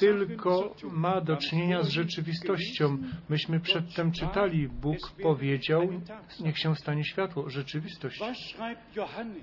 [0.00, 2.98] tylko ma do czynienia z rzeczywistością.
[3.28, 5.82] Myśmy przedtem czytali, Bóg powiedział,
[6.40, 8.20] niech się stanie światło, rzeczywistość.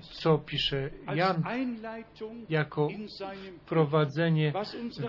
[0.00, 1.42] Co pisze Jan
[2.48, 2.88] jako
[3.66, 4.52] prowadzenie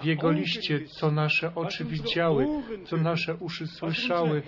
[0.02, 2.46] w jego liście, co nasze oczy widziały,
[2.86, 4.42] co nasze uszy słyszały,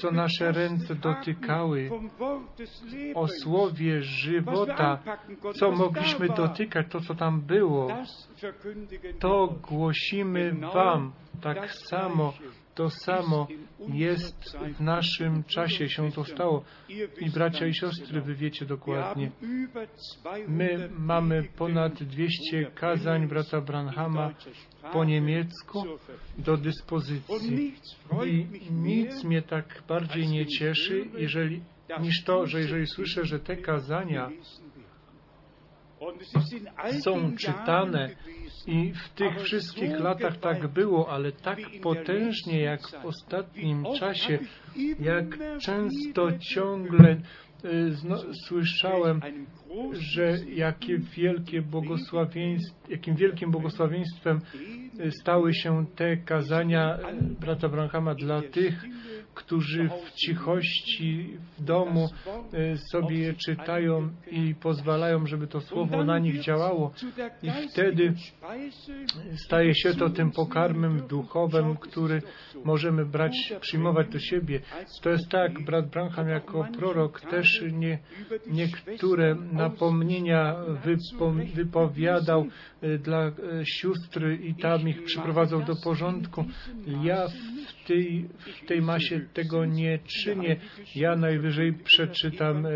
[0.00, 1.90] co nasze ręce dotykały,
[3.14, 5.02] o słowie żywota,
[5.54, 7.88] co mogliśmy dotykać, to co tam było,
[9.18, 12.32] to głosimy Wam tak samo.
[12.74, 13.46] To samo
[13.88, 16.64] jest w naszym czasie, się to stało.
[17.20, 19.30] I bracia i siostry, wy wiecie dokładnie.
[20.48, 24.30] My mamy ponad 200 kazań brata Branhama
[24.92, 25.84] po niemiecku
[26.38, 27.74] do dyspozycji.
[28.26, 31.60] I nic mnie tak bardziej nie cieszy, jeżeli,
[32.00, 34.30] niż to, że jeżeli słyszę, że te kazania
[37.00, 38.10] są czytane
[38.66, 44.38] i w tych wszystkich latach tak było, ale tak potężnie jak w ostatnim czasie,
[45.00, 45.26] jak
[45.60, 47.16] często ciągle
[48.04, 49.20] no, słyszałem,
[49.92, 54.40] że jakie wielkie błogosławieństw, jakim wielkim błogosławieństwem
[55.20, 56.98] stały się te kazania
[57.40, 58.84] brata Branhama dla tych,
[59.36, 62.08] którzy w cichości w domu
[62.52, 66.92] e, sobie czytają i pozwalają, żeby to słowo na nich działało.
[67.42, 68.14] I wtedy
[69.46, 72.22] staje się to tym pokarmem duchowym, który
[72.64, 74.60] możemy brać, przyjmować do siebie.
[75.02, 77.98] To jest tak, brat Branham jako prorok też nie,
[78.46, 82.46] niektóre napomnienia wypo, wypowiadał
[82.82, 83.32] e, dla e,
[83.64, 86.44] sióstr i tam ich przyprowadzał do porządku.
[87.02, 90.56] Ja w tej, w tej masie tego nie czynię.
[90.94, 92.70] Ja najwyżej przeczytam e,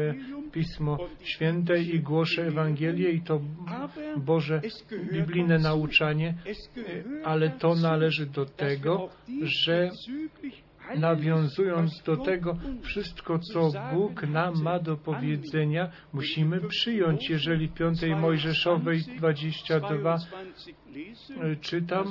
[0.52, 3.40] Pismo Święte i głoszę Ewangelię i to
[4.16, 4.60] Boże
[5.12, 6.34] biblijne nauczanie,
[7.24, 9.08] ale to należy do tego,
[9.42, 9.90] że
[10.98, 17.30] nawiązując do tego, wszystko, co Bóg nam ma do powiedzenia, musimy przyjąć.
[17.30, 20.16] Jeżeli w 5 Mojżeszowej 22
[21.60, 22.06] czytam,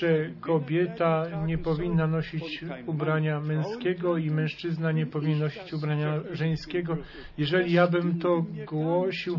[0.00, 6.96] że kobieta nie powinna nosić ubrania męskiego i mężczyzna nie powinien nosić ubrania żeńskiego.
[7.38, 9.38] Jeżeli ja bym to głosił,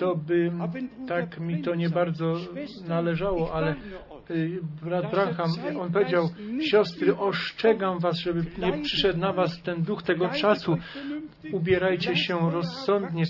[0.00, 0.52] to by
[1.08, 2.34] tak mi to nie bardzo
[2.88, 3.74] należało, ale
[4.30, 6.28] y, brat Branham, on powiedział,
[6.70, 10.76] siostry, ostrzegam was, żeby nie przyszedł na was ten duch tego czasu.
[11.52, 13.24] Ubierajcie się rozsądnie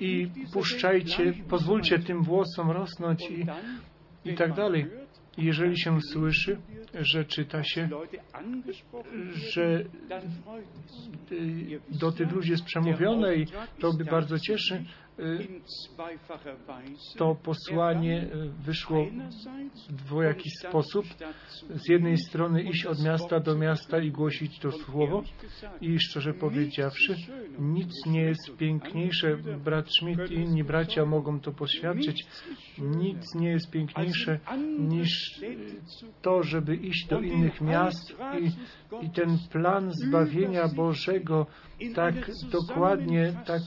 [0.00, 3.46] i puszczajcie, pozwólcie tym włosom rosnąć i,
[4.30, 4.86] i tak dalej.
[5.38, 6.58] Jeżeli się słyszy,
[6.94, 7.88] że czyta się,
[9.54, 9.84] że
[11.32, 13.46] y, do tych ludzi jest przemówione i
[13.80, 14.84] to by bardzo cieszy,
[17.16, 19.06] to posłanie y, wyszło
[19.88, 21.06] w dwojaki sposób.
[21.70, 25.22] Z jednej strony iść od miasta do miasta i głosić to słowo
[25.80, 27.16] i szczerze powiedziawszy,
[27.58, 29.36] nic nie jest piękniejsze.
[29.36, 32.26] Brat Schmidt i inni bracia mogą to poświadczyć.
[32.78, 34.38] Nic nie jest piękniejsze
[34.78, 35.40] niż
[36.22, 38.46] to, żeby iść do innych miast i,
[39.06, 41.46] i ten plan zbawienia Bożego
[41.94, 42.14] tak
[42.52, 43.62] dokładnie, tak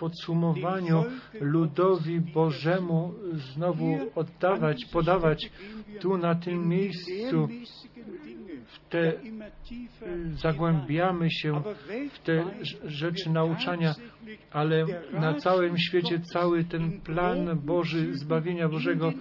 [0.00, 1.04] podsumowaniu
[1.40, 5.50] ludowi Bożemu znowu oddawać, podawać
[6.00, 7.48] tu na tym miejscu.
[8.66, 9.12] W te
[10.42, 11.62] zagłębiamy się
[12.12, 12.44] w te
[12.84, 13.94] rzeczy nauczania,
[14.50, 19.12] ale na całym świecie cały ten plan Boży, zbawienia Bożego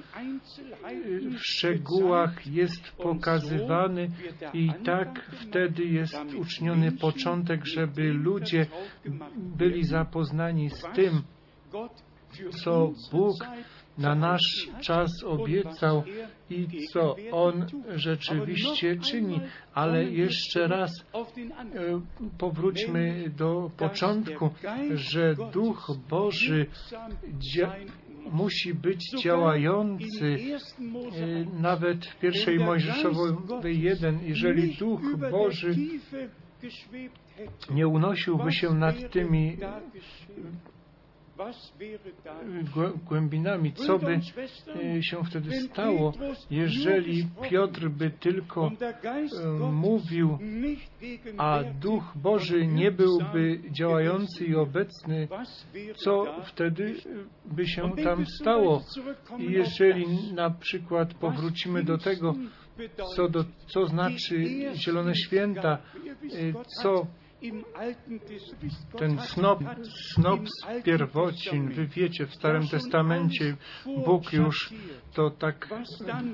[1.38, 4.08] w szczegółach jest pokazywany
[4.54, 8.66] i tak wtedy jest uczniony początek, żeby ludzie
[9.36, 11.22] byli zapoznani z tym,
[12.64, 13.36] co Bóg
[14.00, 16.04] na nasz czas obiecał
[16.50, 17.66] i co On
[17.96, 19.42] rzeczywiście czyni.
[19.74, 22.02] Ale jeszcze raz e,
[22.38, 24.50] powróćmy do początku,
[24.94, 26.66] że Duch Boży
[28.32, 30.38] musi być działający
[31.22, 35.02] e, nawet w pierwszej Mojżeszowej 1, jeżeli Duch
[35.32, 35.76] Boży
[37.70, 39.58] nie unosiłby się nad tymi
[43.06, 43.74] głębinami.
[43.74, 44.20] Co by
[44.98, 46.14] e, się wtedy stało,
[46.52, 50.38] jeżeli Piotr by tylko e, mówił,
[51.38, 55.28] a Duch Boży nie byłby działający i obecny,
[55.96, 56.96] co wtedy
[57.46, 58.82] by się tam stało?
[59.40, 62.36] Jeżeli na przykład powrócimy do tego,
[63.16, 64.44] co, do, co znaczy
[64.76, 65.78] Zielone Święta,
[66.82, 67.08] co
[68.98, 69.60] ten snop,
[70.14, 73.56] snop z pierwocin, wy wiecie, w Starym Testamencie
[74.06, 74.74] Bóg już
[75.14, 75.70] to tak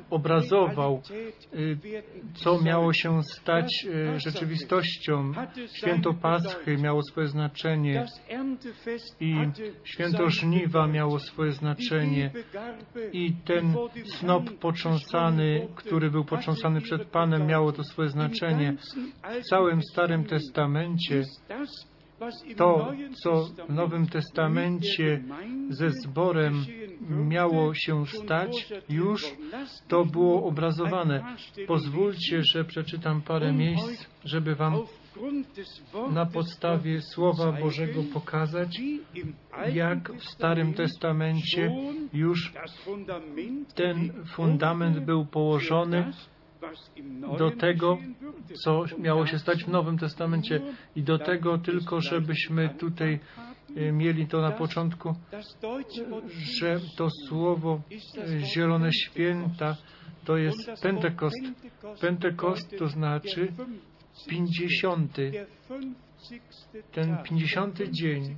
[0.09, 1.01] obrazował,
[1.53, 1.77] y,
[2.33, 5.31] co miało się stać y, rzeczywistością.
[5.77, 8.05] Święto Paschy miało swoje znaczenie
[9.19, 9.35] i
[9.83, 12.31] święto Żniwa miało swoje znaczenie
[13.13, 13.75] i ten
[14.05, 18.75] snop począsany, który był począsany przed Panem, miało to swoje znaczenie.
[19.41, 20.94] W całym Starym Testamencie
[22.57, 22.91] to,
[23.23, 25.23] co w Nowym Testamencie
[25.69, 26.65] ze zborem
[27.09, 29.25] miało się stać, już
[29.87, 31.35] to było obrazowane.
[31.67, 34.73] Pozwólcie, że przeczytam parę miejsc, żeby Wam
[36.11, 38.81] na podstawie Słowa Bożego pokazać,
[39.73, 41.71] jak w Starym Testamencie
[42.13, 42.53] już
[43.75, 46.11] ten fundament był położony
[47.37, 47.97] do tego,
[48.63, 50.61] co miało się stać w Nowym Testamencie
[50.95, 53.19] i do tego tylko, żebyśmy tutaj
[53.75, 55.15] e, mieli to na początku,
[56.59, 57.81] że to słowo
[58.17, 59.75] e, Zielone Święta
[60.25, 61.37] to jest Pentekost.
[62.01, 63.53] Pentekost to znaczy
[64.29, 65.45] pięćdziesiąty,
[66.91, 68.37] ten pięćdziesiąty dzień,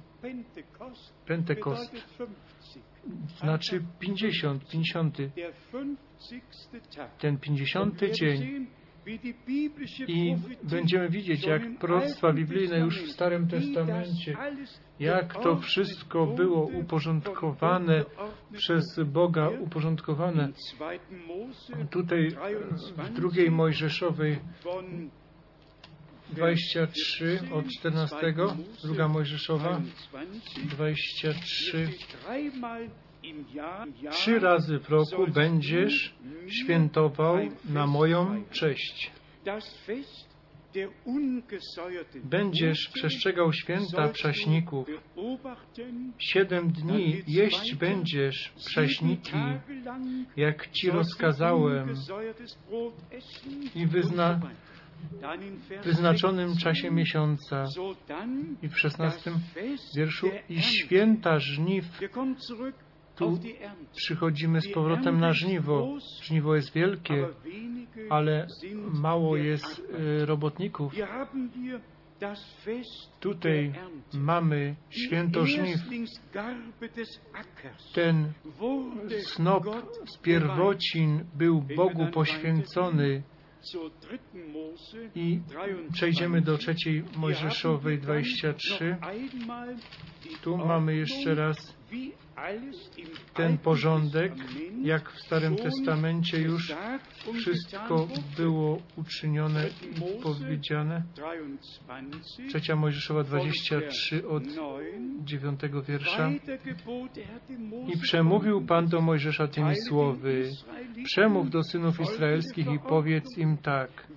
[1.25, 1.95] Pentekost,
[3.39, 5.32] znaczy pięćdziesiąt, pięćdziesiąty,
[7.20, 8.68] ten pięćdziesiąty dzień.
[10.08, 14.38] I będziemy widzieć, jak proroctwa biblijne już w Starym Testamencie,
[14.99, 18.03] jak to wszystko było uporządkowane
[18.53, 20.49] przez Boga, uporządkowane.
[21.91, 22.30] Tutaj
[22.97, 24.39] w drugiej Mojżeszowej
[26.30, 28.15] 23 od 14,
[28.84, 29.82] druga Mojżeszowa
[30.63, 31.89] 23
[34.11, 36.15] Trzy razy w roku będziesz
[36.47, 37.38] świętował
[37.69, 39.11] na moją cześć.
[42.23, 44.88] Będziesz przestrzegał święta prześników.
[46.19, 49.38] Siedem dni jeść będziesz prześniki,
[50.38, 51.93] jak ci rozkazałem
[53.75, 54.39] i wyzna,
[55.84, 57.66] wyznaczonym czasie miesiąca.
[58.62, 59.34] I w szesnastym
[59.95, 61.86] wierszu i święta żniw
[63.16, 63.39] tu
[63.95, 65.98] przychodzimy z powrotem na żniwo.
[66.22, 67.28] Żniwo jest wielkie,
[68.10, 68.48] ale
[68.93, 70.93] mało jest y, robotników.
[73.20, 73.74] Tutaj
[74.14, 75.80] mamy święto żniw.
[77.93, 78.34] Ten
[79.24, 79.64] snop
[80.06, 83.24] z pierwocin był Bogu poświęcony.
[85.15, 85.39] I
[85.93, 88.97] przejdziemy do trzeciej Mojżeszowej 23.
[90.41, 91.78] Tu mamy jeszcze raz
[93.33, 94.33] ten porządek,
[94.83, 96.75] jak w Starym Testamencie już
[97.33, 98.07] wszystko
[98.38, 101.03] było uczynione i powiedziane.
[102.47, 104.43] Trzecia Mojżeszowa 23 od
[105.23, 106.31] 9 wiersza.
[107.88, 110.49] I przemówił Pan do Mojżesza tymi słowy.
[111.03, 114.07] Przemów do synów izraelskich i powiedz im tak.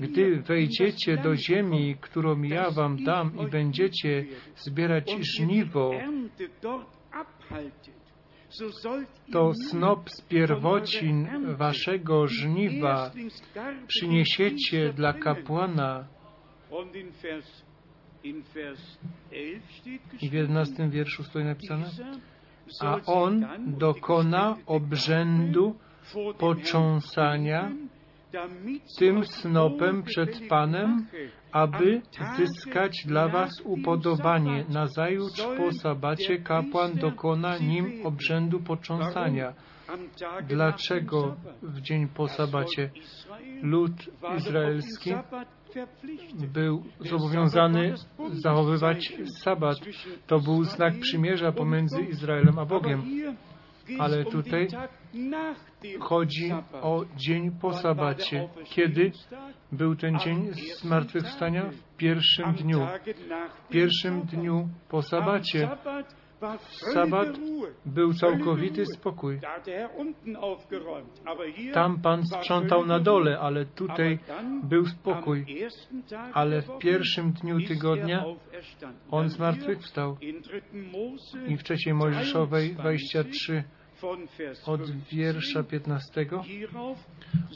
[0.00, 4.24] Gdy wejdziecie do ziemi, którą ja wam dam i będziecie
[4.56, 5.90] zbierać żniwo,
[9.32, 13.10] to snop z pierwocin waszego żniwa
[13.86, 16.04] przyniesiecie dla kapłana.
[20.20, 21.90] I w jedenastym wierszu stoi napisane,
[22.80, 25.74] a on dokona obrzędu
[26.38, 27.72] począsania
[28.98, 31.06] tym snopem przed Panem,
[31.52, 32.02] aby
[32.36, 34.64] zyskać dla Was upodobanie.
[34.68, 39.52] Nazajutrz po sabacie kapłan dokona nim obrzędu począsania.
[40.48, 42.90] Dlaczego w dzień po sabacie
[43.62, 43.92] lud
[44.36, 45.14] izraelski
[46.52, 47.94] był zobowiązany
[48.32, 49.12] zachowywać
[49.44, 49.76] sabat?
[50.26, 53.02] To był znak przymierza pomiędzy Izraelem a Bogiem.
[53.98, 54.68] Ale tutaj
[56.00, 58.48] chodzi o dzień po sabacie.
[58.64, 59.12] Kiedy
[59.72, 60.50] był ten dzień
[60.82, 61.70] zmartwychwstania?
[61.70, 62.86] W pierwszym dniu.
[63.64, 65.68] W pierwszym dniu po sabacie.
[66.94, 67.28] Sabat
[67.86, 69.40] był całkowity spokój.
[71.74, 74.18] Tam Pan sprzątał na dole, ale tutaj
[74.64, 75.46] był spokój.
[76.32, 78.24] Ale w pierwszym dniu tygodnia
[79.10, 80.16] On zmartwychwstał.
[81.48, 83.64] I w trzeciej Mojżeszowej 23
[84.66, 86.26] od wiersza 15.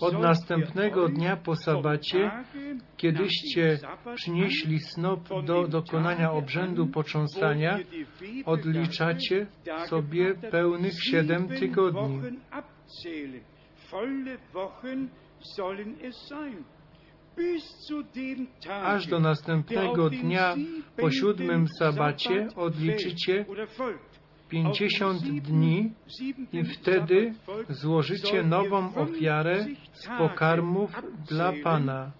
[0.01, 2.31] Od następnego dnia po sabacie,
[2.97, 3.79] kiedyście
[4.15, 7.79] przynieśli snop do dokonania obrzędu począsania,
[8.45, 9.47] odliczacie
[9.87, 12.21] sobie pełnych siedem tygodni.
[18.83, 20.55] Aż do następnego dnia
[20.97, 23.45] po siódmym sabacie odliczycie
[24.51, 25.93] pięćdziesiąt dni
[26.53, 27.35] i wtedy
[27.69, 30.91] złożycie nową ofiarę z pokarmów
[31.29, 32.13] dla Pana.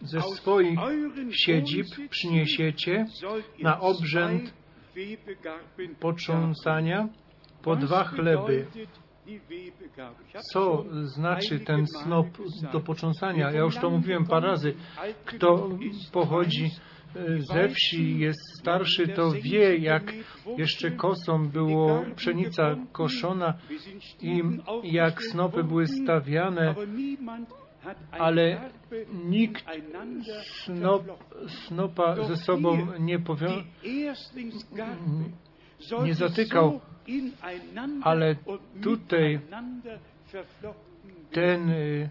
[0.00, 0.78] Ze swoich
[1.30, 3.06] siedzib przyniesiecie
[3.62, 4.54] na obrzęd
[6.00, 7.08] począsania
[7.62, 8.66] po dwa chleby
[10.52, 12.26] co znaczy ten snop
[12.72, 13.50] do począsania.
[13.50, 14.74] Ja już to mówiłem parę razy.
[15.24, 15.68] Kto
[16.12, 16.70] pochodzi
[17.38, 20.12] ze wsi, jest starszy, to wie, jak
[20.58, 23.54] jeszcze kosą było pszenica koszona
[24.20, 24.42] i
[24.82, 26.74] jak snopy były stawiane,
[28.10, 28.70] ale
[29.24, 29.64] nikt
[30.64, 31.02] snop,
[31.46, 33.48] snopa ze sobą nie powią,
[36.04, 36.80] nie zatykał
[38.02, 38.36] ale
[38.82, 39.40] tutaj
[41.30, 42.10] ten y,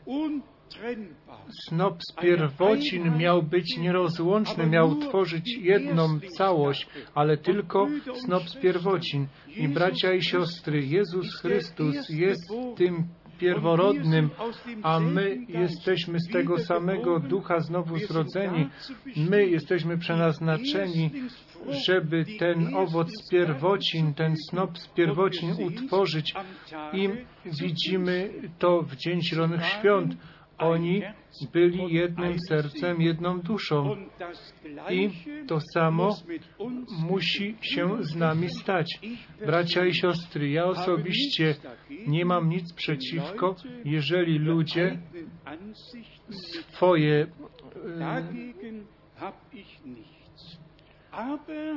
[1.67, 7.87] snop z pierwocin miał być nierozłączny, miał tworzyć jedną całość, ale tylko
[8.25, 9.27] snop z pierwocin.
[9.55, 13.07] I bracia i siostry, Jezus Chrystus jest tym
[13.41, 14.29] pierworodnym,
[14.83, 18.69] a my jesteśmy z tego samego ducha znowu zrodzeni.
[19.15, 21.11] My jesteśmy przeznaczeni
[21.69, 26.33] żeby ten owoc z pierwocin, ten snop z pierwocin utworzyć.
[26.93, 27.09] I
[27.61, 28.29] widzimy
[28.59, 30.15] to w Dzień Zielonych Świąt.
[30.61, 31.01] Oni
[31.53, 33.95] byli jednym sercem, jedną duszą.
[34.89, 35.09] I
[35.47, 36.15] to samo
[37.09, 38.99] musi się z nami stać.
[39.45, 41.55] Bracia i siostry, ja osobiście
[42.07, 43.55] nie mam nic przeciwko,
[43.85, 44.97] jeżeli ludzie
[46.71, 47.27] swoje
[47.99, 48.23] e,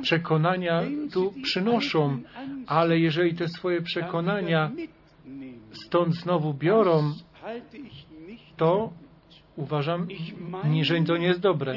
[0.01, 0.83] przekonania
[1.13, 2.21] tu przynoszą,
[2.67, 4.71] ale jeżeli te swoje przekonania
[5.85, 7.13] stąd znowu biorą,
[8.57, 8.93] to
[9.55, 10.07] uważam,
[10.81, 11.75] że to nie jest dobre.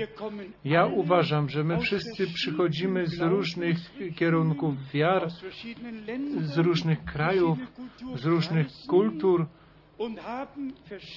[0.64, 3.76] Ja uważam, że my wszyscy przychodzimy z różnych
[4.16, 5.28] kierunków wiar,
[6.40, 7.58] z różnych krajów,
[8.14, 9.46] z różnych kultur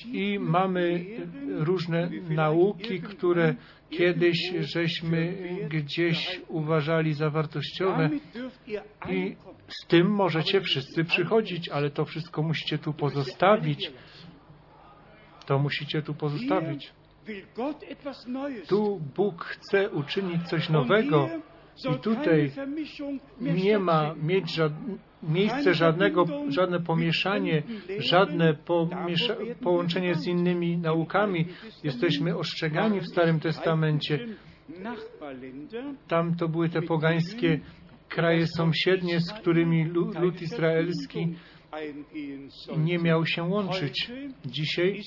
[0.06, 1.06] i mamy
[1.48, 3.56] różne nauki, które
[3.90, 5.38] kiedyś żeśmy
[5.70, 8.10] gdzieś uważali za wartościowe
[9.10, 9.36] i
[9.68, 13.92] z tym możecie wszyscy przychodzić, ale to wszystko musicie tu pozostawić.
[15.52, 16.94] To musicie tu pozostawić.
[18.68, 21.30] Tu Bóg chce uczynić coś nowego
[21.96, 22.52] i tutaj
[23.40, 24.60] nie ma mieć
[25.24, 27.64] miejsce żadnego, żadne pomieszanie,
[27.98, 29.36] żadne pomiesza...
[29.64, 31.46] połączenie z innymi naukami.
[31.84, 34.20] Jesteśmy ostrzegani w Starym Testamencie.
[36.08, 37.60] Tam to były te pogańskie
[38.10, 39.86] kraje sąsiednie, z którymi
[40.22, 41.36] lud izraelski
[42.78, 44.12] nie miał się łączyć.
[44.46, 45.02] Dzisiaj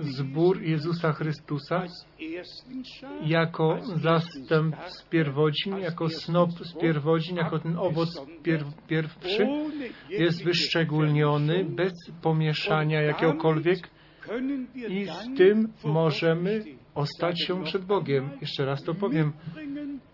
[0.00, 1.82] zbór Jezusa Chrystusa
[3.26, 9.46] jako zastęp z pierwocin, jako snop z pierwocin, jako ten owoc pier pierwszy
[10.10, 11.92] jest wyszczególniony bez
[12.22, 13.90] pomieszania jakiegokolwiek
[14.88, 18.30] i z tym możemy ostać się przed Bogiem.
[18.40, 19.32] Jeszcze raz to powiem.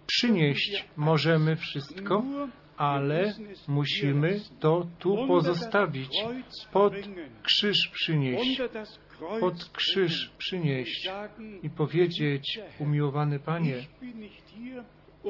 [0.07, 2.22] Przynieść możemy wszystko,
[2.81, 3.35] ale
[3.68, 6.24] musimy to tu pozostawić,
[6.72, 6.93] pod
[7.43, 8.62] krzyż przynieść,
[9.41, 11.11] pod krzyż przynieść
[11.62, 13.76] i powiedzieć, umiłowany Panie,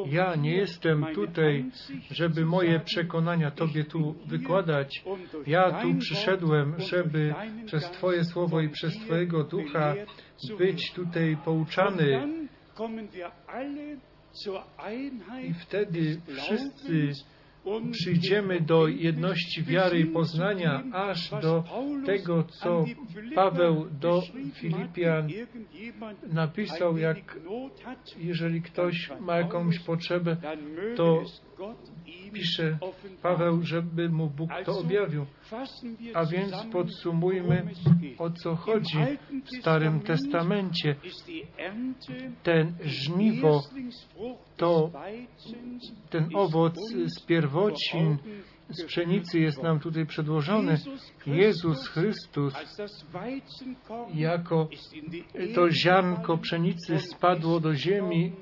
[0.06, 1.64] ja nie jestem tutaj,
[2.10, 5.04] żeby moje przekonania Tobie tu wykładać.
[5.46, 7.34] Ja tu przyszedłem, żeby
[7.66, 9.94] przez Twoje słowo i przez Twojego ducha
[10.58, 12.28] być tutaj pouczany.
[15.42, 17.12] I wtedy wszyscy
[17.92, 21.64] przyjdziemy do jedności wiary i poznania, aż do
[22.06, 22.84] tego, co
[23.34, 24.22] Paweł do
[24.54, 25.28] Filipian
[26.32, 27.38] napisał, jak
[28.18, 30.36] jeżeli ktoś ma jakąś potrzebę,
[30.96, 31.22] to
[32.32, 32.78] pisze
[33.22, 35.26] Paweł, żeby mu Bóg to objawił.
[36.14, 37.70] A więc podsumujmy,
[38.18, 38.98] o co chodzi
[39.44, 40.94] w Starym Testamencie.
[42.42, 43.60] Ten żniwo
[44.56, 44.90] to
[46.10, 46.74] ten owoc
[47.06, 48.18] z pierwocin,
[48.68, 50.78] z pszenicy jest nam tutaj przedłożony.
[51.26, 52.54] Jezus Chrystus
[54.14, 54.68] jako
[55.54, 58.32] to ziarnko pszenicy spadło do ziemi,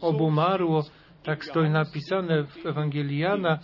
[0.00, 0.84] obumarło,
[1.22, 3.58] tak stoi napisane w Ewangelii Jana,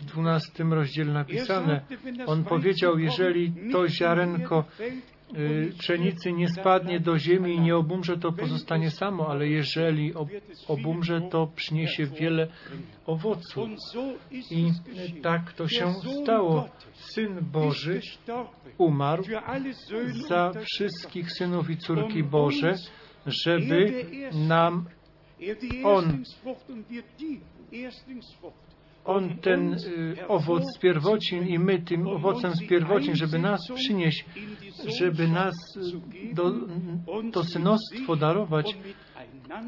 [0.00, 1.80] w dwunastym rozdziale napisane.
[2.26, 4.64] On powiedział, jeżeli to ziarenko
[5.78, 10.12] pszenicy nie spadnie do ziemi i nie obumrze, to pozostanie samo, ale jeżeli
[10.68, 12.48] obumrze, to przyniesie wiele
[13.06, 13.68] owoców.
[14.50, 14.72] I
[15.22, 16.68] tak to się stało.
[16.92, 18.00] Syn Boży
[18.78, 19.24] umarł
[20.28, 22.74] za wszystkich synów i córki Boże,
[23.26, 24.04] żeby
[24.48, 24.86] nam
[25.84, 26.24] on,
[29.08, 34.24] on ten y, owoc z pierwocin i my tym owocem z pierwocin, żeby nas przynieść,
[34.98, 36.52] żeby nas y, do,
[37.32, 38.76] to synostwo darować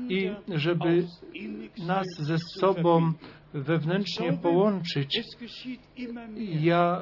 [0.08, 1.06] i żeby
[1.86, 3.12] nas ze sobą
[3.54, 5.20] wewnętrznie połączyć.
[6.60, 7.00] Ja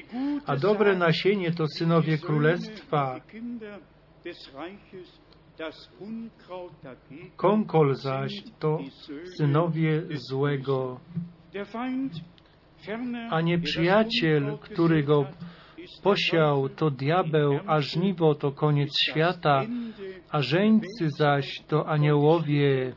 [0.45, 3.19] a dobre nasienie to synowie Królestwa,
[7.36, 8.80] konkol zaś to
[9.38, 10.99] synowie złego,
[13.30, 15.26] a nieprzyjaciel, który go
[16.03, 19.65] posiał, to diabeł, a żniwo to koniec świata,
[20.30, 22.95] a żeńcy zaś to aniołowie.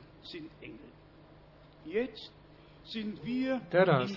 [3.71, 4.11] Teraz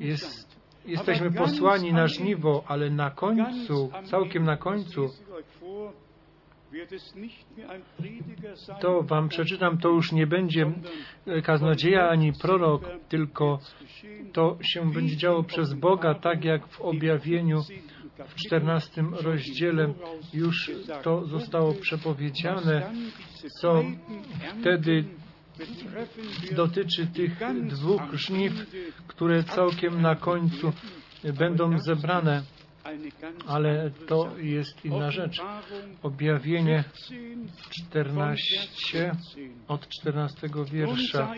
[0.00, 5.08] jest, jesteśmy posłani na żniwo, ale na końcu, całkiem na końcu,
[8.80, 10.72] to Wam przeczytam, to już nie będzie
[11.44, 13.58] kaznodzieja ani prorok, tylko
[14.32, 17.60] to się będzie działo przez Boga, tak jak w objawieniu
[18.28, 19.94] w czternastym rozdziale
[20.34, 20.70] już
[21.02, 22.92] to zostało przepowiedziane,
[23.60, 23.82] co
[24.60, 25.04] wtedy
[26.56, 28.52] dotyczy tych dwóch żniw,
[29.06, 30.72] które całkiem na końcu
[31.38, 32.42] będą zebrane
[33.46, 35.42] ale to jest inna rzecz.
[36.02, 36.84] Objawienie
[37.70, 39.12] 14
[39.68, 41.34] od 14 wiersza.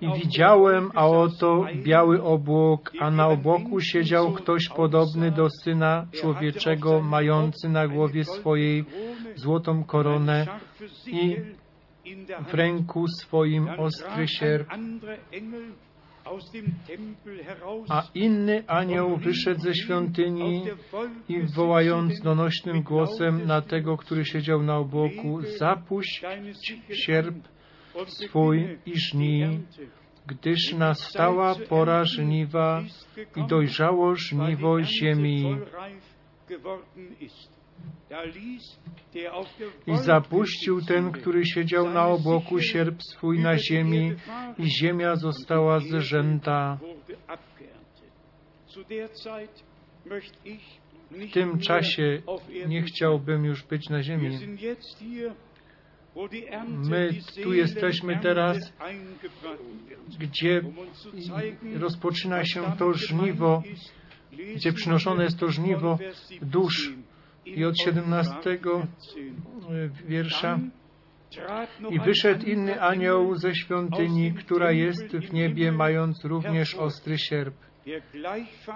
[0.00, 7.02] I widziałem, a oto biały obłok, a na obłoku siedział ktoś podobny do Syna Człowieczego,
[7.02, 8.84] mający na głowie swojej
[9.34, 10.46] złotą koronę
[11.06, 11.36] i
[12.48, 14.68] w ręku swoim ostry sierp.
[17.88, 20.64] A inny anioł wyszedł ze świątyni
[21.28, 26.22] i wołając donośnym głosem na tego, który siedział na obłoku, zapuść
[26.92, 27.36] sierp
[28.06, 29.60] swój i żnij,
[30.26, 32.82] gdyż nastała pora żniwa
[33.36, 35.56] i dojrzało żniwo ziemi.
[39.86, 44.12] I zapuścił ten, który siedział na obłoku sierp swój na ziemi
[44.58, 46.78] i ziemia została zrzęta.
[51.10, 52.22] W tym czasie
[52.68, 54.38] nie chciałbym już być na ziemi.
[56.90, 57.10] My
[57.42, 58.72] tu jesteśmy teraz,
[60.18, 60.62] gdzie
[61.78, 63.62] rozpoczyna się to żniwo,
[64.56, 65.98] gdzie przynoszone jest to żniwo
[66.42, 66.92] dusz
[67.46, 68.58] i od 17
[70.06, 70.58] wiersza
[71.90, 77.54] i wyszedł inny anioł ze świątyni, która jest w niebie, mając również ostry sierp.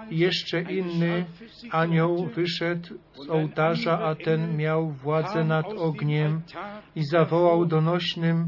[0.09, 1.25] I jeszcze inny
[1.71, 6.41] anioł wyszedł z ołtarza, a ten miał władzę nad ogniem
[6.95, 8.47] i zawołał donośnym,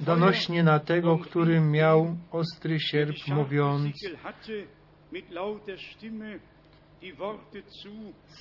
[0.00, 3.96] donośnie na tego, który miał ostry sierp, mówiąc,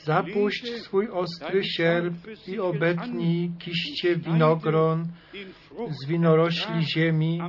[0.05, 2.13] Zapuść swój ostry sierp
[2.47, 5.07] i obetnij kiście winogron
[5.89, 7.39] z winorośli ziemi,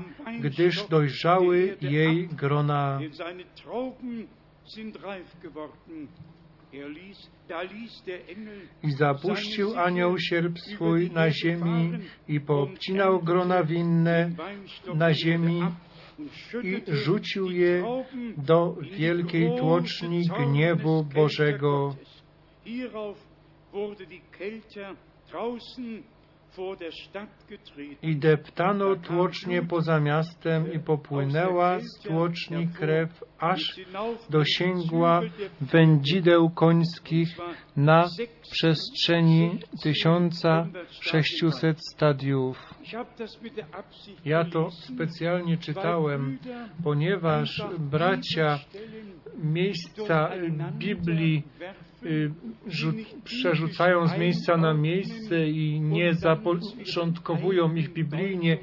[0.40, 3.00] gdyż dojrzały jej grona.
[8.82, 11.92] I zapuścił anioł sierp swój na ziemi
[12.28, 14.30] i poobcinał grona winne
[14.94, 15.62] na ziemi
[16.62, 17.84] i rzucił je
[18.36, 21.94] do wielkiej tłoczni gniewu Bożego.
[28.02, 33.80] I deptano tłocznie poza miastem i popłynęła z tłoczni krew, aż
[34.30, 35.20] dosięgła
[35.60, 37.28] wędzideł końskich
[37.76, 38.08] na
[38.50, 42.74] przestrzeni 1600 stadiów.
[44.24, 46.38] Ja to specjalnie czytałem,
[46.84, 48.58] ponieważ bracia
[49.42, 50.30] miejsca
[50.72, 51.42] Biblii
[53.24, 58.58] przerzucają z miejsca na miejsce i nie zapoczątkowują ich biblijnie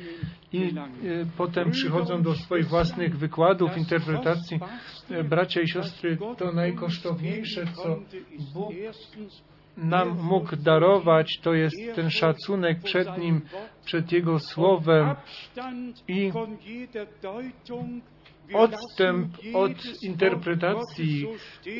[0.54, 0.64] i
[1.04, 4.60] y, potem przychodzą do swoich własnych wykładów, interpretacji.
[5.30, 8.00] Bracia i siostry, to najkosztowniejsze, co
[8.54, 8.74] Bóg
[9.78, 13.42] nam mógł darować, to jest ten szacunek przed Nim,
[13.86, 15.16] przed Jego Słowem
[16.08, 16.32] i
[18.54, 21.28] odstęp od interpretacji.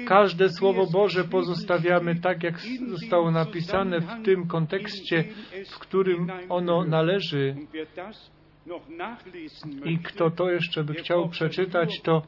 [0.08, 5.24] Każde Słowo Boże pozostawiamy tak, jak zostało napisane w tym kontekście,
[5.72, 7.56] w którym ono należy.
[9.86, 12.22] I kto to jeszcze by chciał przeczytać, to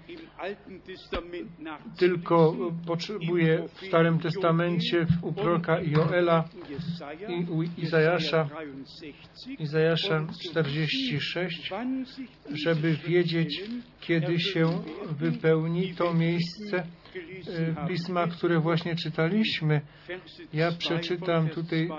[1.98, 2.56] tylko
[2.88, 6.44] potrzebuje w Starym Testamencie u proroka Joela
[7.28, 8.50] i u Izajasza,
[9.60, 11.72] Izajasza 46,
[12.66, 13.64] żeby wiedzieć,
[14.02, 14.66] kiedy się
[15.12, 19.82] wypełni to miejsce e, pisma, które właśnie czytaliśmy.
[20.54, 21.90] Ja przeczytam tutaj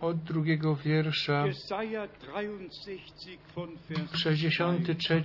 [0.00, 1.44] od drugiego wiersza,
[4.12, 5.24] 63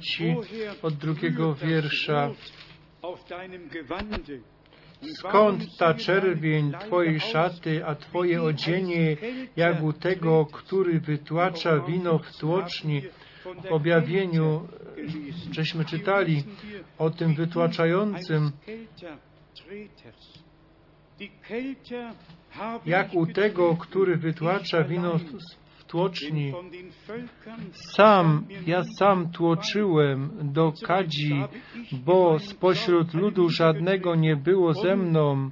[0.81, 2.31] od drugiego wiersza.
[5.13, 9.17] Skąd ta czerwień Twojej szaty, a Twoje odzienie,
[9.55, 13.01] jak u tego, który wytłacza wino w tłoczni?
[13.69, 14.67] W objawieniu,
[15.51, 16.43] żeśmy czytali
[16.97, 18.51] o tym wytłaczającym,
[22.85, 25.17] jak u tego, który wytłacza wino
[25.77, 26.53] w tłoczni.
[27.71, 31.43] Sam, ja sam tłoczyłem do kadzi,
[31.91, 35.49] bo spośród ludu żadnego nie było ze mną,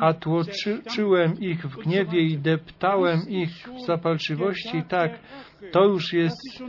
[0.00, 4.82] a tłoczyłem ich w gniewie i deptałem ich w zapalczywości.
[4.88, 5.18] Tak,
[5.72, 6.62] to już jest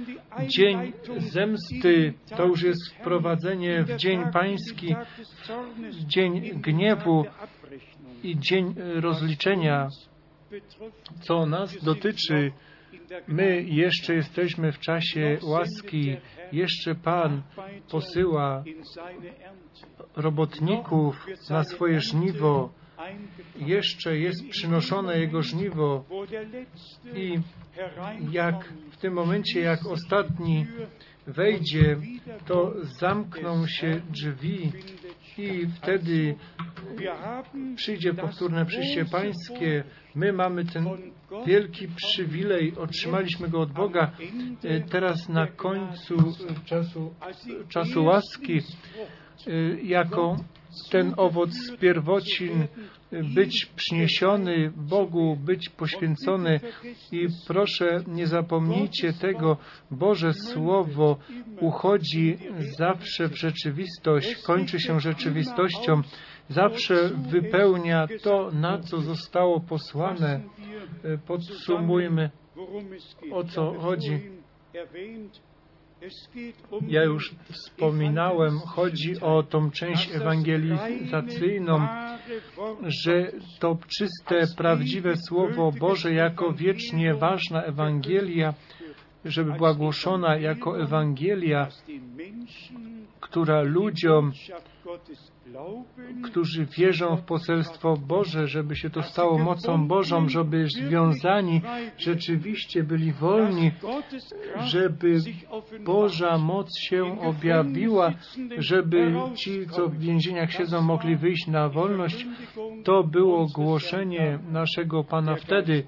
[0.47, 4.95] dzień zemsty, to już jest wprowadzenie w dzień pański,
[5.91, 7.25] w dzień gniewu
[8.25, 9.87] i dzień rozliczenia.
[11.21, 12.51] Co nas dotyczy,
[13.27, 16.17] my jeszcze jesteśmy w czasie łaski,
[16.51, 17.41] jeszcze Pan
[17.91, 18.63] posyła
[20.15, 22.69] robotników na swoje żniwo,
[23.55, 26.05] jeszcze jest przynoszone Jego żniwo.
[27.15, 27.39] I
[28.31, 30.65] jak w tym momencie, jak ostatni
[31.27, 31.97] wejdzie,
[32.45, 34.71] to zamkną się drzwi
[35.37, 36.35] i wtedy
[37.75, 39.83] przyjdzie powtórne przyjście Pańskie.
[40.15, 40.87] My mamy ten
[41.45, 44.11] wielki przywilej, otrzymaliśmy go od Boga.
[44.91, 46.15] Teraz na końcu
[46.65, 47.13] czasu,
[47.69, 48.61] czasu łaski,
[49.83, 50.37] jako
[50.91, 52.67] ten owoc pierwocin
[53.23, 56.59] być przyniesiony Bogu, być poświęcony
[57.11, 59.57] i proszę nie zapomnijcie tego,
[59.91, 61.17] Boże Słowo
[61.61, 62.37] uchodzi
[62.77, 66.01] zawsze w rzeczywistość, kończy się rzeczywistością,
[66.49, 70.41] zawsze wypełnia to, na co zostało posłane.
[71.27, 72.29] Podsumujmy,
[73.31, 74.19] o co chodzi.
[76.87, 81.87] Ja już wspominałem, chodzi o tą część ewangelizacyjną,
[83.03, 88.53] że to czyste, prawdziwe Słowo Boże jako wiecznie ważna Ewangelia,
[89.25, 91.67] żeby była głoszona jako Ewangelia,
[93.19, 94.31] która ludziom,
[96.23, 101.61] którzy wierzą w poselstwo Boże, żeby się to stało mocą Bożą, żeby związani
[101.97, 103.71] rzeczywiście byli wolni,
[104.59, 105.19] żeby
[105.85, 108.13] Boża moc się objawiła,
[108.57, 112.27] żeby ci, co w więzieniach siedzą, mogli wyjść na wolność.
[112.83, 115.83] To było głoszenie naszego Pana wtedy.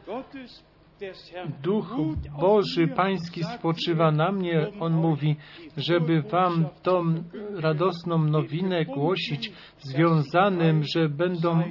[1.64, 1.95] Duch
[2.39, 4.68] Boży Pański spoczywa na mnie.
[4.80, 5.36] On mówi,
[5.78, 7.24] żeby Wam tą
[7.54, 11.62] radosną nowinę głosić związanym, że będą,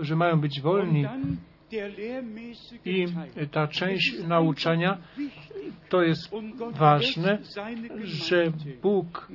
[0.00, 1.04] że mają być wolni.
[2.84, 3.06] I
[3.50, 4.98] ta część nauczania
[5.88, 6.30] to jest
[6.70, 7.38] ważne,
[8.04, 8.52] że
[8.82, 9.28] Bóg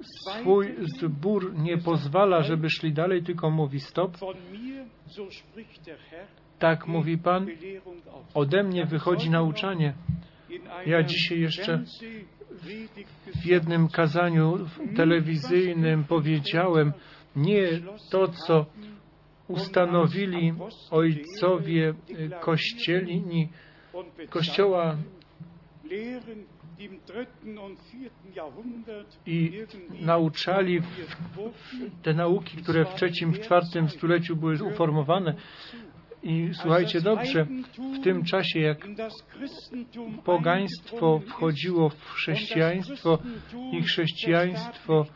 [0.00, 4.16] swój zbór nie pozwala, żeby szli dalej, tylko mówi stop.
[6.64, 7.46] Tak mówi Pan,
[8.34, 9.94] ode mnie wychodzi nauczanie.
[10.86, 11.84] Ja dzisiaj jeszcze
[13.42, 14.58] w jednym kazaniu
[14.96, 16.92] telewizyjnym powiedziałem,
[17.36, 17.68] nie
[18.10, 18.66] to, co
[19.48, 20.52] ustanowili
[20.90, 21.94] ojcowie
[22.40, 23.48] kościelni,
[24.30, 24.96] kościoła
[29.26, 29.52] i
[30.00, 35.34] nauczali w, w te nauki, które w trzecim, w czwartym stuleciu były uformowane.
[36.24, 37.46] I słuchajcie dobrze,
[38.00, 38.78] w tym czasie, jak
[40.24, 43.18] pogaństwo wchodziło w chrześcijaństwo
[43.72, 45.06] i chrześcijaństwo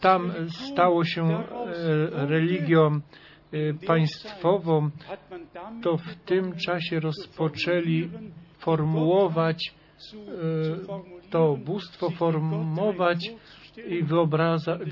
[0.00, 1.46] tam stało się e,
[2.26, 3.00] religią
[3.52, 4.90] e, państwową,
[5.82, 8.10] to w tym czasie rozpoczęli
[8.58, 9.74] formułować
[10.14, 13.30] e, to bóstwo, formować
[13.88, 14.02] i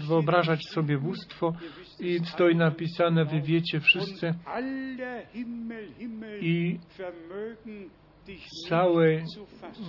[0.09, 1.53] wyobrażać sobie bóstwo
[2.03, 4.35] i stoi napisane, wy wiecie wszyscy
[6.41, 6.79] i
[8.69, 9.25] całe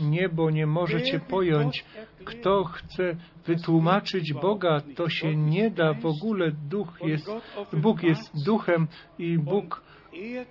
[0.01, 1.85] niebo nie może Cię pojąć.
[2.25, 3.15] Kto chce
[3.47, 6.51] wytłumaczyć Boga, to się nie da w ogóle.
[6.69, 7.29] Duch jest,
[7.73, 8.87] Bóg jest duchem
[9.19, 9.83] i Bóg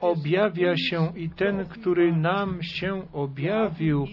[0.01, 4.07] objawia się i ten, który nam się objawił,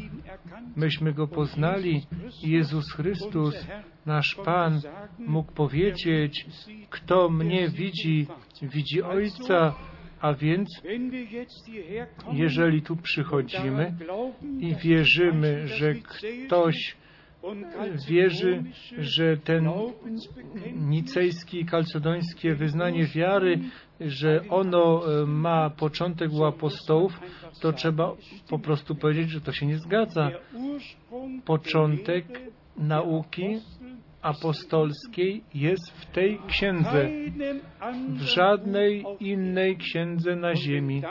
[0.75, 2.01] myśmy go poznali.
[2.43, 3.67] Jezus Chrystus,
[4.10, 4.82] nasz Pan,
[5.20, 6.45] mógł powiedzieć,
[6.89, 8.28] kto mnie widzi,
[8.62, 9.76] widzi Ojca,
[10.22, 10.68] a więc,
[12.34, 13.93] jeżeli tu przychodzimy
[14.60, 16.95] i wierzymy, że ktoś
[18.07, 18.64] wierzy,
[18.97, 19.70] że ten
[20.76, 23.60] nicejski, kalcedońskie wyznanie wiary,
[23.99, 27.20] że ono e, ma początek u apostołów,
[27.62, 28.16] to trzeba
[28.49, 30.32] po prostu powiedzieć, że to się nie zgadza.
[31.45, 32.26] Początek
[32.78, 33.60] nauki
[34.22, 37.09] apostolskiej jest w tej księdze,
[38.09, 41.01] w żadnej innej księdze na ziemi.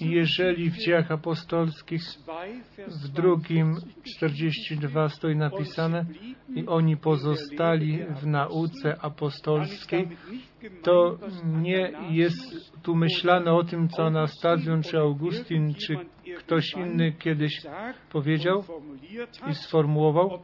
[0.00, 2.02] Jeżeli w dziejach apostolskich
[2.86, 3.74] w drugim
[4.16, 6.04] 42 stoi napisane
[6.54, 10.08] i oni pozostali w nauce apostolskiej,
[10.82, 15.96] to nie jest tu myślane o tym, co Anastazjon, czy Augustin, czy
[16.38, 17.60] ktoś inny kiedyś
[18.10, 18.64] powiedział
[19.50, 20.42] i sformułował,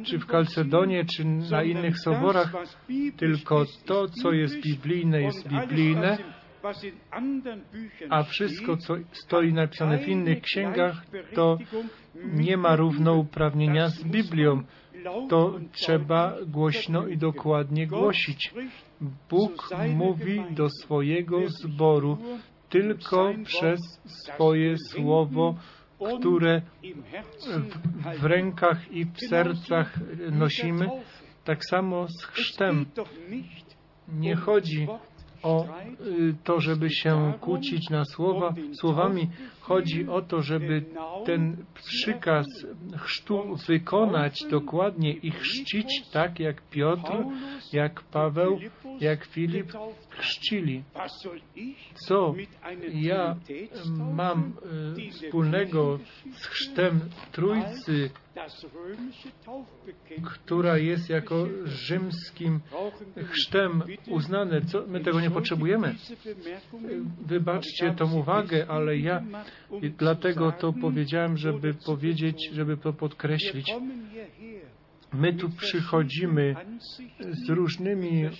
[0.07, 2.53] czy w Kalcedonie, czy na innych soborach,
[3.17, 6.19] tylko to, co jest biblijne, jest biblijne,
[8.11, 11.59] a wszystko, co stoi napisane w innych księgach, to
[12.15, 14.63] nie ma równouprawnienia z Biblią.
[15.29, 18.55] To trzeba głośno i dokładnie głosić.
[19.31, 22.19] Bóg mówi do swojego zboru
[22.69, 25.55] tylko przez swoje słowo,
[26.19, 26.63] które
[28.17, 29.95] w, w rękach i w sercach
[30.33, 30.89] nosimy,
[31.45, 32.87] tak samo z chrztem.
[34.09, 34.89] Nie chodzi
[35.43, 39.31] o y, to, żeby się kłócić na słowa, słowami.
[39.67, 40.85] Chodzi o to, żeby
[41.25, 42.47] ten przykaz
[42.97, 47.13] chrztu wykonać dokładnie i chrzcić tak, jak Piotr,
[47.73, 48.59] jak Paweł,
[49.01, 49.73] jak Filip
[50.11, 50.83] chrzcili.
[52.07, 52.35] Co
[52.93, 53.37] ja
[54.15, 54.53] mam
[54.99, 55.99] y, wspólnego
[56.33, 57.01] z chrztem
[57.33, 58.11] Trójcy,
[60.25, 62.61] która jest jako rzymskim
[63.31, 64.61] chrztem uznane.
[64.61, 65.95] Co, my tego nie potrzebujemy.
[67.27, 69.23] Wybaczcie tą uwagę, ale ja
[69.99, 73.67] dlatego to powiedziałem, żeby powiedzieć, żeby to podkreślić.
[75.13, 76.55] My tu przychodzimy
[77.21, 78.31] z różnymi y,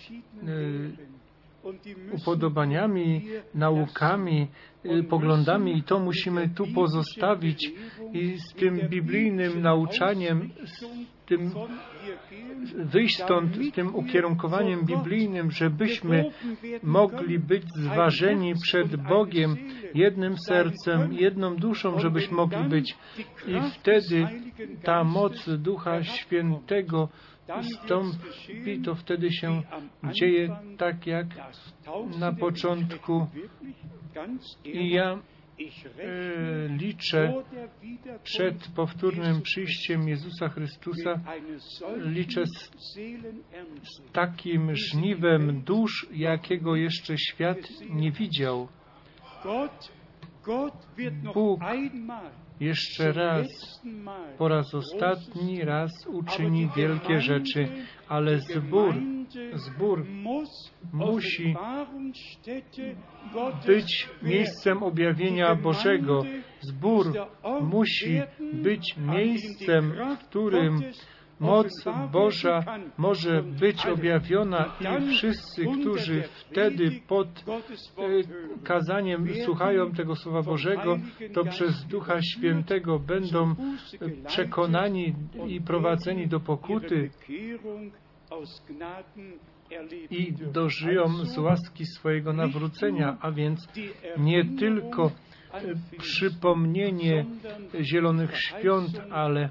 [2.13, 3.23] upodobaniami,
[3.55, 4.49] naukami,
[4.85, 7.73] y, poglądami i to musimy tu pozostawić
[8.13, 11.51] i z tym biblijnym nauczaniem, z tym
[12.75, 16.25] wyjść stąd z tym ukierunkowaniem biblijnym, żebyśmy
[16.83, 19.57] mogli być zważeni przed Bogiem
[19.95, 22.97] jednym sercem, jedną duszą, żebyśmy mogli być.
[23.47, 24.27] I wtedy
[24.83, 27.09] ta moc Ducha Świętego
[27.63, 29.63] stąpi, to wtedy się
[30.13, 31.27] dzieje tak jak
[32.19, 33.27] na początku.
[34.65, 35.19] I ja
[36.69, 37.35] liczę
[38.25, 41.21] przed powtórnym przyjściem Jezusa Chrystusa,
[41.97, 47.59] liczę z, z takim żniwem dusz, jakiego jeszcze świat
[47.91, 48.69] nie widział.
[51.35, 51.61] Bóg
[52.61, 53.47] jeszcze raz,
[54.39, 57.69] po raz ostatni raz uczyni wielkie rzeczy,
[58.09, 58.95] ale zbór,
[59.55, 60.07] zbór
[60.93, 61.57] musi
[63.67, 66.23] być miejscem objawienia Bożego.
[66.61, 67.13] Zbór
[67.61, 70.83] musi być miejscem, w którym
[71.41, 71.69] moc
[72.13, 72.65] Boża
[72.99, 77.53] może być objawiona i wszyscy, którzy wtedy pod e,
[78.65, 80.99] kazaniem słuchają tego Słowa Bożego,
[81.35, 83.55] to przez Ducha Świętego będą
[84.27, 85.15] przekonani
[85.49, 87.11] i prowadzeni do pokuty
[90.11, 93.69] i dożyją z łaski swojego nawrócenia, a więc
[94.19, 95.11] nie tylko
[95.99, 97.25] przypomnienie
[97.81, 99.49] Zielonych Świąt, ale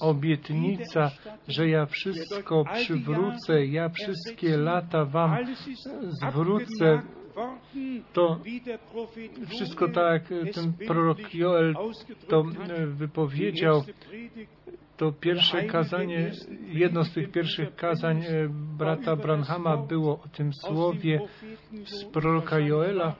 [0.00, 1.10] obietnica,
[1.48, 5.36] że ja wszystko przywrócę, ja wszystkie lata Wam
[6.08, 7.02] zwrócę.
[8.12, 8.38] To
[9.48, 10.22] wszystko tak,
[10.54, 11.74] ten prorok Joel
[12.28, 12.44] to
[12.86, 13.82] wypowiedział,
[14.96, 16.30] to pierwsze kazanie,
[16.68, 18.22] jedno z tych pierwszych kazań
[18.78, 21.20] brata Branhama było o tym słowie
[21.84, 23.14] z proroka Joela,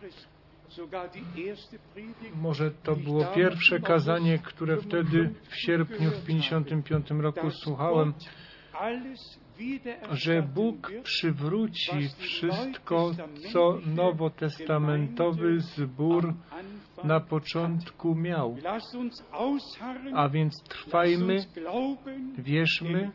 [2.34, 8.14] Może to było pierwsze kazanie, które wtedy w sierpniu w 55 roku słuchałem,
[10.10, 13.10] że Bóg przywróci wszystko,
[13.52, 16.34] co nowotestamentowy zbór
[17.04, 18.56] na początku miał.
[20.14, 21.36] A więc trwajmy,
[22.38, 23.10] wierzmy,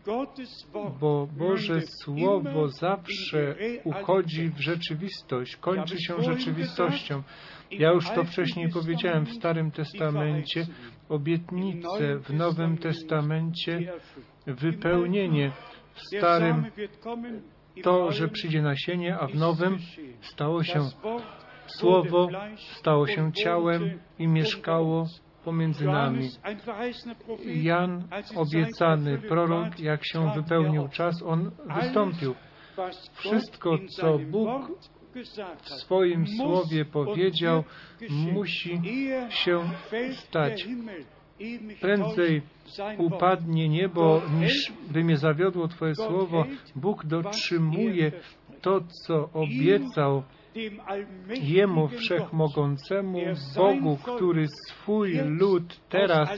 [0.99, 7.23] bo Boże Słowo zawsze uchodzi w rzeczywistość, kończy się rzeczywistością.
[7.71, 10.67] Ja już to wcześniej powiedziałem w Starym Testamencie,
[11.09, 13.93] obietnice w Nowym Testamencie,
[14.47, 15.51] wypełnienie
[15.97, 16.65] w Starym
[17.83, 19.77] to, że przyjdzie nasienie, a w Nowym
[20.21, 20.79] stało się
[21.67, 25.07] Słowo, stało się ciałem i mieszkało
[25.45, 26.29] pomiędzy nami.
[27.45, 32.35] Jan, obiecany prorok, jak się wypełnił czas, on wystąpił.
[33.13, 34.71] Wszystko, co Bóg
[35.61, 37.63] w swoim słowie powiedział,
[38.09, 38.81] musi
[39.29, 39.69] się
[40.11, 40.67] stać.
[41.81, 42.41] Prędzej
[42.97, 46.45] upadnie niebo, niż by mnie zawiodło Twoje słowo.
[46.75, 48.11] Bóg dotrzymuje
[48.61, 50.23] to, co obiecał
[51.41, 53.19] Jemu Wszechmogącemu,
[53.55, 56.29] Bogu, który swój lud teraz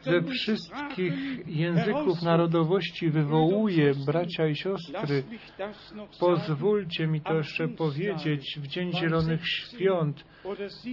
[0.00, 1.14] ze wszystkich
[1.46, 5.22] języków narodowości wywołuje, bracia i siostry.
[6.20, 8.58] Pozwólcie mi to jeszcze powiedzieć.
[8.62, 10.24] W Dzień Zielonych Świąt.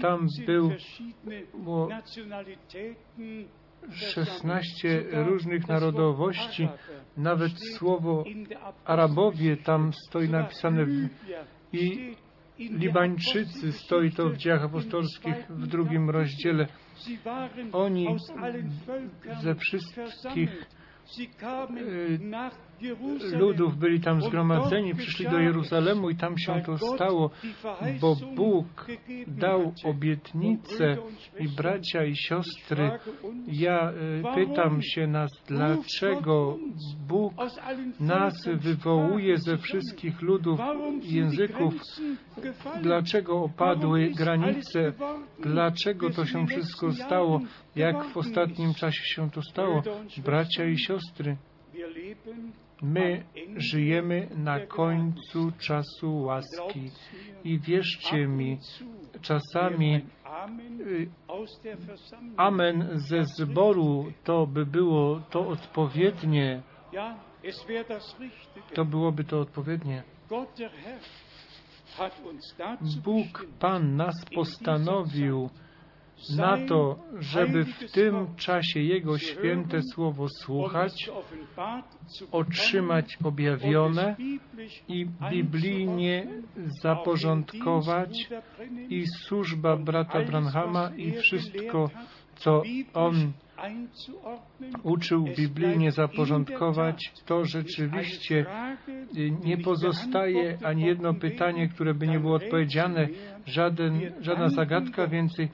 [0.02, 0.72] Tam był
[1.64, 1.90] było
[3.92, 6.68] 16 różnych narodowości,
[7.18, 8.24] nawet słowo
[8.86, 11.10] Arabowie tam stoi napisane w,
[11.74, 12.16] i
[12.60, 16.68] Libańczycy, stoi to w dziejach apostolskich w drugim rozdziale.
[17.72, 18.08] Oni
[19.42, 20.66] ze wszystkich
[23.34, 27.30] ludów byli tam zgromadzeni, przyszli do Jeruzalemu i tam się to stało,
[28.02, 28.88] bo Bóg
[29.28, 30.96] dał obietnicę
[31.40, 32.92] i bracia i siostry,
[33.48, 33.94] ja
[34.36, 36.58] pytam się nas, dlaczego
[37.08, 37.34] Bóg
[38.00, 40.60] nas wywołuje ze wszystkich ludów
[41.04, 41.74] języków,
[42.82, 44.94] dlaczego opadły granice,
[45.40, 47.42] dlaczego to się wszystko stało,
[47.76, 49.84] jak w ostatnim czasie się to stało,
[50.26, 51.38] bracia i siostry.
[52.82, 53.24] My
[53.58, 56.92] żyjemy na końcu czasu łaski.
[57.44, 58.58] I wierzcie mi,
[59.22, 60.06] czasami
[62.38, 64.12] amen ze zboru.
[64.24, 66.62] to by było to odpowiednie.
[68.74, 70.04] To byłoby to odpowiednie.
[73.04, 75.50] Bóg Pan nas postanowił
[76.30, 81.10] na to, żeby w tym czasie Jego święte słowo słuchać,
[82.32, 84.16] otrzymać objawione
[84.88, 86.28] i biblijnie
[86.82, 88.30] zaporządkować
[88.90, 91.90] i służba brata Branhama i wszystko,
[92.36, 92.62] co
[92.94, 93.34] on
[94.84, 98.46] uczył biblijnie zaporządkować, to rzeczywiście
[99.44, 103.08] nie pozostaje ani jedno pytanie, które by nie było odpowiedziane,
[103.46, 105.50] żaden, żadna zagadka więcej.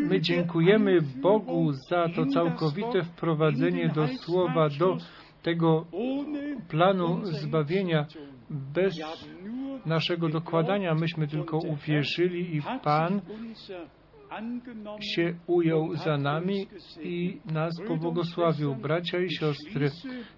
[0.00, 4.96] My dziękujemy Bogu za to całkowite wprowadzenie do słowa, do
[5.42, 5.86] tego
[6.68, 8.06] planu zbawienia.
[8.50, 8.94] Bez
[9.86, 13.20] naszego dokładania myśmy tylko uwierzyli i Pan
[15.14, 16.66] się ujął za nami
[17.02, 18.74] i nas pobłogosławił.
[18.74, 19.90] Bracia i siostry,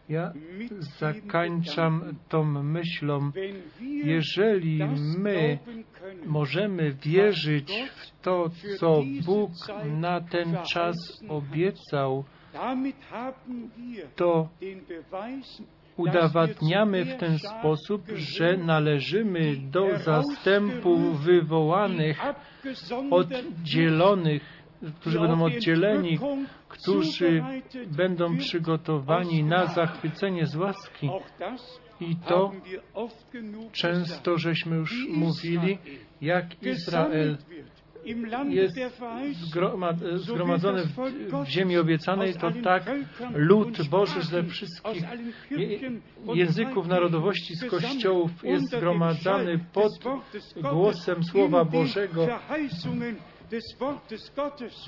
[0.09, 0.32] ja
[0.78, 3.30] zakańczam tą myślą,
[4.05, 4.80] jeżeli
[5.18, 5.59] my
[6.26, 9.50] możemy wierzyć w to, co Bóg
[10.00, 10.96] na ten czas
[11.29, 12.25] obiecał,
[14.17, 14.49] to
[15.97, 22.21] udowadniamy w ten sposób, że należymy do zastępu wywołanych,
[23.11, 24.43] oddzielonych,
[25.01, 26.19] którzy będą oddzieleni,
[26.69, 27.45] którzy
[27.97, 31.11] będą przygotowani na zachwycenie z łaski.
[32.01, 32.53] I to
[33.73, 35.79] często żeśmy już mówili,
[36.21, 37.37] jak Izrael
[38.49, 38.74] jest
[40.14, 42.91] zgromadzony w ziemi obiecanej, to tak
[43.34, 45.04] lud Boży ze wszystkich
[46.34, 49.92] języków narodowości z kościołów jest zgromadzany pod
[50.62, 52.29] głosem Słowa Bożego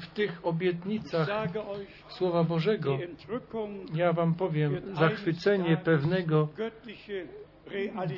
[0.03, 1.29] w tych obietnicach
[2.09, 2.99] Słowa Bożego.
[3.95, 6.49] Ja Wam powiem, zachwycenie pewnego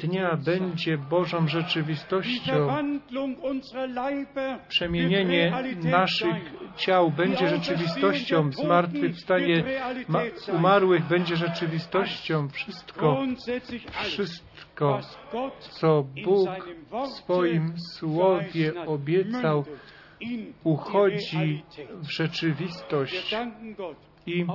[0.03, 2.69] dnia będzie Bożą rzeczywistością.
[4.69, 5.53] Przemienienie
[5.83, 9.65] naszych ciał będzie rzeczywistością, zmartwychwstanie
[10.09, 12.49] ma- umarłych będzie rzeczywistością.
[12.49, 13.23] Wszystko,
[13.93, 15.01] wszystko,
[15.61, 16.49] co Bóg
[16.91, 19.65] w swoim słowie obiecał,
[20.65, 21.63] uchodzi
[22.03, 23.37] w rzeczywistość.
[24.27, 24.47] I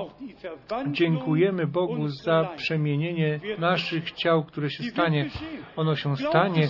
[0.92, 5.30] dziękujemy Bogu za przemienienie naszych ciał, które się stanie.
[5.76, 6.68] Ono się stanie.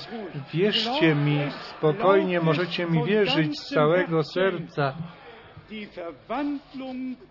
[0.54, 4.94] Wierzcie mi, spokojnie możecie mi wierzyć z całego serca.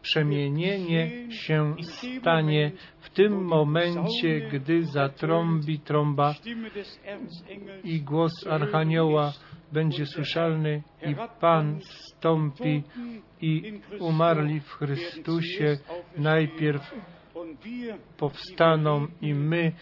[0.03, 1.75] Przemienienie się
[2.21, 6.35] stanie w tym momencie, gdy zatrąbi trąba
[7.85, 9.33] i głos Archanioła
[9.73, 11.81] będzie słyszalny i Pan
[12.21, 12.83] stąpi
[13.41, 15.79] i umarli w Chrystusie
[16.17, 16.95] najpierw
[18.17, 19.73] powstaną i my,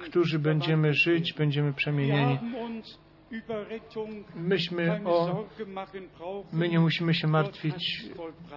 [0.00, 2.38] którzy będziemy żyć, będziemy przemienieni.
[4.34, 5.44] Myśmy o,
[6.52, 8.04] my nie musimy się martwić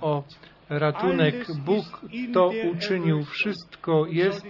[0.02, 0.24] o
[0.70, 1.36] ratunek.
[1.66, 2.02] Bóg
[2.34, 3.24] to uczynił.
[3.24, 4.46] Wszystko jest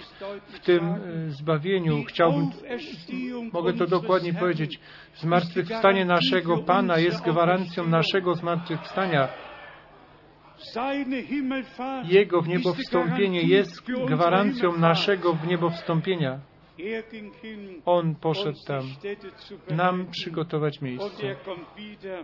[0.47, 2.03] w tym e, zbawieniu.
[2.03, 2.49] Chciałbym,
[3.53, 4.79] mogę to dokładnie powiedzieć,
[5.15, 9.27] zmartwychwstanie naszego Pana jest gwarancją naszego zmartwychwstania.
[12.05, 16.39] Jego w niebo wstąpienie jest gwarancją naszego w niebo wstąpienia.
[17.85, 18.84] On poszedł tam,
[19.69, 21.35] nam przygotować miejsce.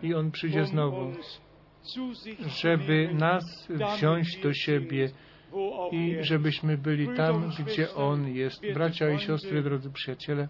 [0.04, 1.14] I On przyjdzie znowu,
[2.62, 5.10] żeby nas wziąć do siebie
[5.92, 8.74] i żebyśmy byli tam, gdzie On jest.
[8.74, 10.48] Bracia i siostry, drodzy przyjaciele,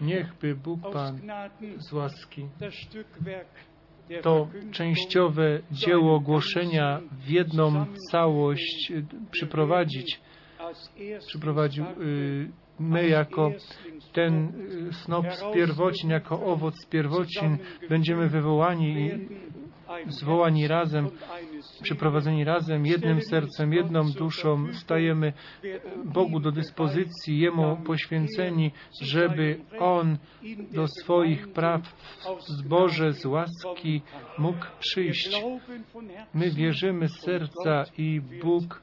[0.00, 1.20] niechby Bóg Pan
[1.78, 2.48] z łaski
[4.22, 8.92] to częściowe dzieło głoszenia w jedną całość
[9.30, 10.20] przyprowadzić.
[11.26, 13.52] Przyprowadził y, my jako
[14.12, 14.52] ten
[14.88, 19.28] y, snop z pierwocin, jako owoc z pierwocin będziemy wywołani i
[20.08, 21.08] zwołani razem,
[21.82, 25.32] przyprowadzeni razem, jednym sercem, jedną duszą, stajemy
[26.04, 28.70] Bogu do dyspozycji, Jemu poświęceni,
[29.00, 30.16] żeby On
[30.72, 31.82] do swoich praw
[32.38, 34.02] w zboże z łaski
[34.38, 35.42] mógł przyjść.
[36.34, 38.82] My wierzymy z serca i Bóg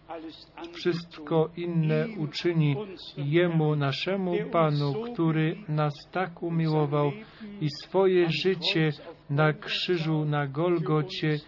[0.73, 2.76] wszystko inne uczyni
[3.18, 7.11] Jemu, naszemu Panu, który nas tak umiłował
[7.61, 8.91] i swoje życie
[9.32, 11.40] na krzyżu na Golgocie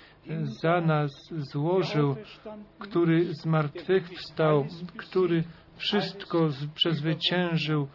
[0.62, 2.16] za nas złożył,
[2.80, 4.66] który zmartwychwstał,
[4.98, 5.44] który
[5.78, 7.88] wszystko z- przezwyciężył.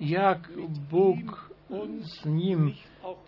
[0.00, 0.48] Jak
[0.90, 1.50] Bóg
[2.00, 2.72] z Nim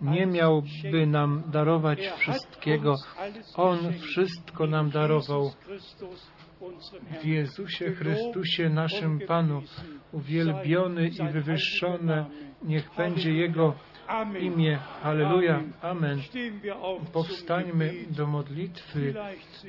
[0.01, 2.95] nie miałby nam darować wszystkiego,
[3.57, 5.51] On wszystko nam darował.
[7.21, 9.62] W Jezusie Chrystusie, naszym Panu,
[10.12, 12.27] uwielbiony i wywyższone,
[12.62, 13.75] niech będzie Jego
[14.40, 14.78] imię.
[15.02, 15.62] Halleluja.
[15.82, 16.18] Amen.
[17.12, 19.14] Powstańmy do modlitwy.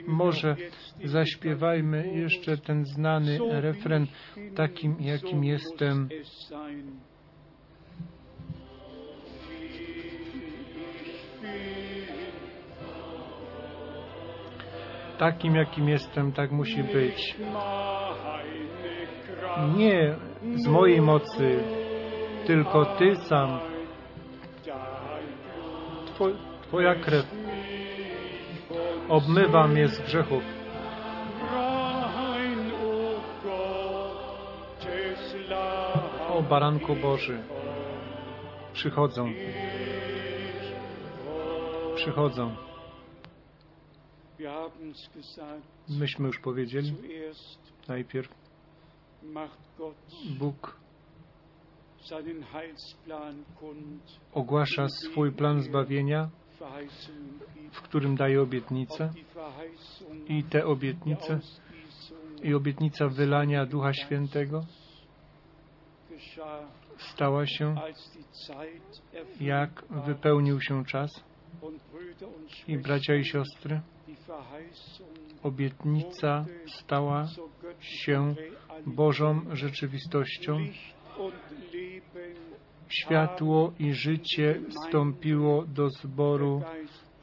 [0.07, 0.55] Może
[1.03, 4.07] zaśpiewajmy jeszcze ten znany refren,
[4.55, 6.09] takim jakim jestem.
[15.17, 17.35] Takim jakim jestem, tak musi być.
[19.77, 20.15] Nie
[20.55, 21.63] z mojej mocy,
[22.47, 23.74] tylko Ty sam.
[26.17, 26.31] Two,
[26.61, 27.25] twoja krew
[29.09, 30.43] obmywa mnie z grzechów.
[36.29, 37.43] O Baranku Boży,
[38.73, 39.33] przychodzą,
[41.95, 42.55] przychodzą.
[45.89, 46.93] Myśmy już powiedzieli
[47.87, 48.29] najpierw,
[50.39, 50.84] Bóg
[54.33, 56.29] ogłasza swój plan zbawienia,
[57.71, 59.13] w którym daje obietnice.
[60.27, 61.39] I te obietnice
[62.43, 64.65] i obietnica wylania Ducha Świętego
[66.97, 67.75] stała się,
[69.39, 71.23] jak wypełnił się czas.
[72.67, 73.81] I bracia i siostry,
[75.43, 77.27] obietnica stała
[77.79, 78.35] się
[78.85, 80.57] Bożą rzeczywistością.
[82.89, 86.61] Światło i życie wstąpiło do zboru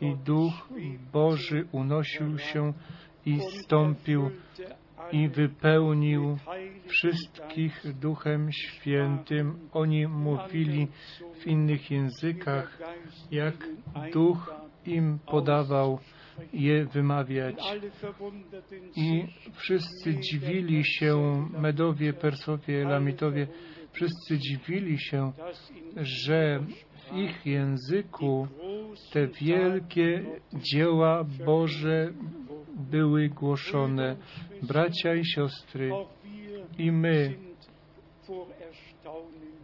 [0.00, 0.68] i Duch
[1.12, 2.72] Boży unosił się
[3.26, 4.30] i stąpił
[5.12, 6.38] i wypełnił
[6.86, 7.82] wszystkich.
[8.00, 9.68] Duchem Świętym.
[9.72, 10.88] Oni mówili
[11.40, 12.78] w innych językach,
[13.30, 13.54] jak
[14.12, 14.54] Duch
[14.86, 15.98] im podawał.
[16.52, 17.56] je wymawiać.
[18.96, 23.46] I wszyscy dziwili się, Medowie, Persowie, Lamitowie,
[23.92, 25.32] wszyscy dziwili się,
[25.96, 28.48] że w ich języku
[29.12, 30.24] te wielkie
[30.54, 32.12] dzieła Boże
[32.90, 34.16] były głoszone.
[34.62, 35.90] Bracia i siostry,
[36.78, 37.34] i my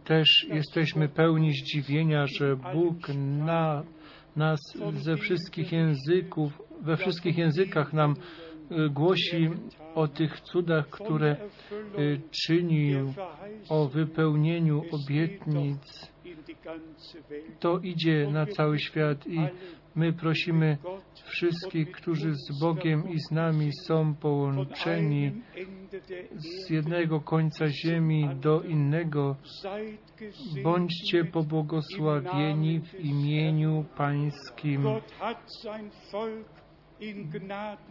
[0.05, 3.09] też jesteśmy pełni zdziwienia, że Bóg
[3.45, 3.83] na
[4.35, 4.59] nas
[4.93, 8.15] ze wszystkich języków, we wszystkich językach nam
[8.89, 9.49] głosi
[9.95, 11.37] o tych cudach, które
[11.99, 13.13] y, czynił,
[13.69, 16.11] o wypełnieniu obietnic.
[17.59, 19.39] To idzie na cały świat i
[19.95, 20.77] my prosimy
[21.25, 25.31] wszystkich, którzy z Bogiem i z nami są połączeni
[26.35, 29.35] z jednego końca ziemi do innego.
[30.63, 34.83] Bądźcie pobłogosławieni w imieniu Pańskim.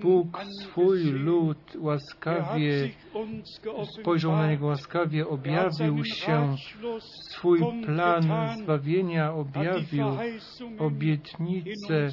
[0.01, 2.91] Bóg swój lud łaskawie
[4.01, 6.55] spojrzał na niego łaskawie, objawił się,
[7.31, 10.07] swój plan zbawienia objawił,
[10.79, 12.09] obietnice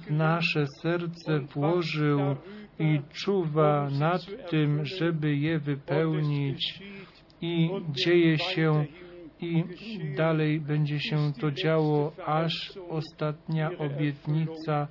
[0.00, 2.20] w nasze serce włożył
[2.78, 6.82] i czuwa nad tym, żeby je wypełnić.
[7.40, 8.86] I dzieje się
[9.40, 9.64] i
[10.16, 14.88] dalej będzie się to działo, aż ostatnia obietnica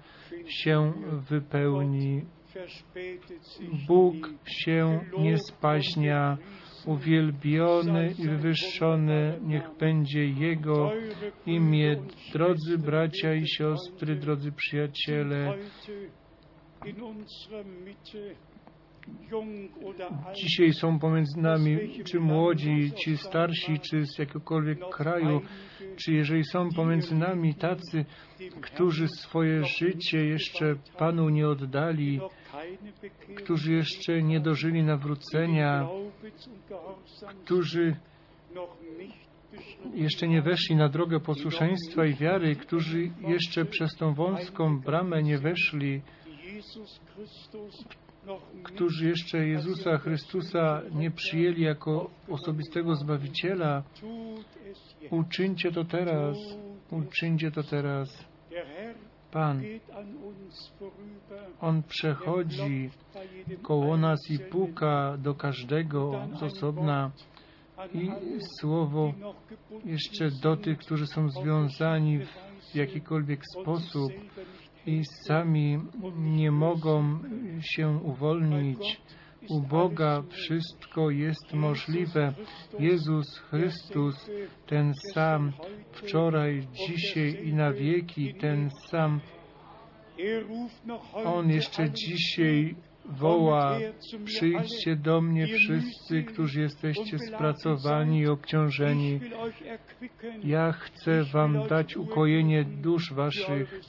[0.47, 0.93] się
[1.29, 2.25] wypełni.
[3.87, 4.15] Bóg
[4.45, 6.37] się nie spaźnia,
[6.85, 10.91] uwielbiony i wywyższony niech będzie Jego
[11.45, 11.95] imię.
[12.33, 15.57] Drodzy bracia i siostry, drodzy przyjaciele,
[20.33, 25.41] dzisiaj są pomiędzy nami czy młodzi, czy starsi, czy z jakiegokolwiek kraju,
[25.95, 28.05] czy jeżeli są pomiędzy nami tacy,
[28.61, 32.19] którzy swoje życie jeszcze Panu nie oddali,
[33.35, 35.87] którzy jeszcze nie dożyli nawrócenia,
[37.45, 37.95] którzy
[39.93, 45.37] jeszcze nie weszli na drogę posłuszeństwa i wiary, którzy jeszcze przez tą wąską bramę nie
[45.37, 46.01] weszli,
[48.63, 53.83] którzy jeszcze Jezusa Chrystusa nie przyjęli jako osobistego Zbawiciela,
[55.11, 56.37] uczyńcie to teraz,
[56.91, 58.25] uczyńcie to teraz.
[59.31, 59.63] Pan,
[61.61, 62.89] On przechodzi
[63.61, 67.11] koło nas i puka do każdego z osobna
[67.93, 68.11] i
[68.59, 69.13] słowo
[69.85, 72.19] jeszcze do tych, którzy są związani
[72.71, 74.11] w jakikolwiek sposób
[74.87, 75.79] i sami
[76.17, 77.19] nie mogą
[77.61, 79.01] się uwolnić.
[79.49, 82.33] U Boga wszystko jest możliwe.
[82.79, 84.31] Jezus Chrystus,
[84.67, 85.51] ten sam,
[85.91, 89.19] wczoraj, dzisiaj i na wieki, ten sam.
[91.13, 93.79] On jeszcze dzisiaj woła,
[94.25, 99.19] przyjdźcie do mnie wszyscy, którzy jesteście spracowani i obciążeni.
[100.43, 103.81] Ja chcę wam dać ukojenie dusz waszych.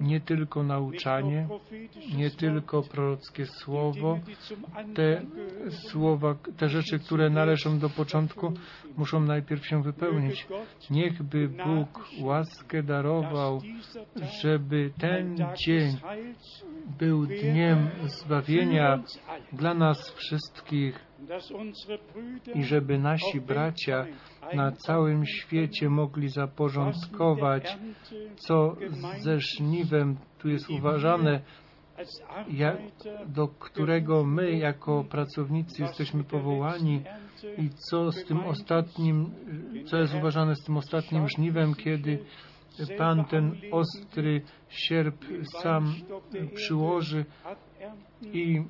[0.00, 1.48] Nie tylko nauczanie,
[2.16, 4.18] nie tylko prorockie słowo,
[4.94, 5.22] te
[5.70, 8.52] słowa, te rzeczy, które należą do początku,
[8.96, 10.46] muszą najpierw się wypełnić.
[10.90, 13.60] Niechby Bóg łaskę darował,
[14.42, 15.36] żeby ten
[15.66, 15.96] dzień
[16.98, 19.02] był dniem zbawienia
[19.52, 21.09] dla nas wszystkich
[22.54, 24.06] i żeby nasi bracia
[24.54, 27.78] na całym świecie mogli zaporządkować,
[28.36, 28.76] co
[29.20, 31.40] ze żniwem tu jest uważane,
[32.50, 32.76] jak,
[33.26, 37.02] do którego my jako pracownicy jesteśmy powołani
[37.58, 39.30] i co z tym ostatnim,
[39.86, 42.24] co jest uważane z tym ostatnim żniwem, kiedy
[42.98, 45.24] Pan ten ostry sierp
[45.62, 45.94] sam
[46.54, 47.24] przyłoży
[48.22, 48.62] i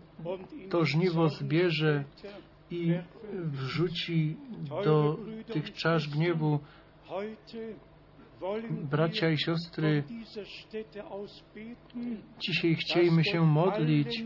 [0.71, 2.05] to żniwo zbierze
[2.71, 2.95] i
[3.33, 4.37] wrzuci
[4.85, 5.17] do
[5.53, 6.59] tych czasz gniewu.
[8.91, 10.05] Bracia i siostry,
[12.39, 14.25] dzisiaj chcielibyśmy się modlić,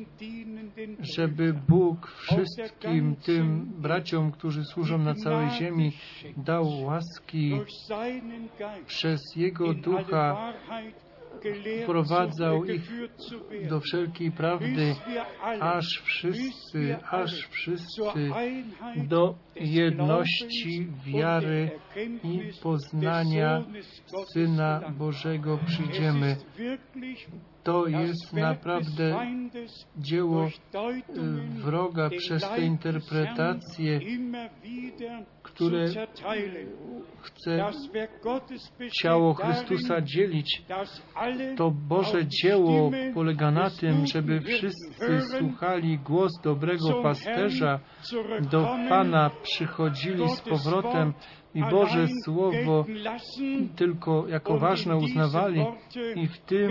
[1.01, 5.93] żeby Bóg wszystkim tym braciom, którzy służą na całej ziemi,
[6.37, 7.61] dał łaski
[8.87, 10.53] przez Jego Ducha
[11.83, 12.91] wprowadzał ich
[13.69, 14.95] do wszelkiej prawdy,
[15.61, 18.03] aż wszyscy, aż wszyscy
[19.09, 21.71] do jedności wiary
[22.25, 23.65] i poznania
[24.33, 26.37] Syna Bożego przyjdziemy.
[27.65, 29.15] To jest naprawdę
[29.97, 30.51] dzieło y,
[31.63, 34.01] wroga przez te interpretacje,
[35.43, 35.85] które
[37.21, 37.65] chce
[39.03, 40.63] ciało Chrystusa dzielić.
[41.57, 47.81] To Boże dzieło polega na tym, żeby wszyscy słuchali głos dobrego pasterza,
[48.51, 51.13] do Pana przychodzili z powrotem
[51.55, 52.85] i Boże Słowo
[53.77, 55.65] tylko jako ważne uznawali
[56.17, 56.71] i w tym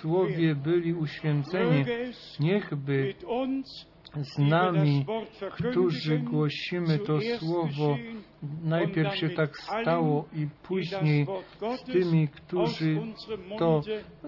[0.00, 1.84] Słowie byli uświęceni.
[2.40, 3.14] Niechby
[4.16, 5.06] z nami,
[5.52, 7.96] którzy głosimy to Słowo,
[8.62, 11.26] najpierw się tak stało i później
[11.76, 13.00] z tymi, którzy
[13.58, 13.82] to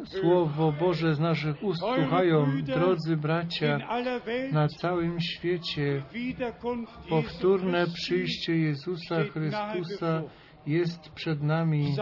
[0.04, 2.62] Słowo Boże z naszych ust słuchają.
[2.62, 3.78] Drodzy bracia,
[4.52, 6.02] na całym świecie
[7.08, 10.22] powtórne przyjście Jezusa Chrystusa
[10.66, 11.96] jest przed nami.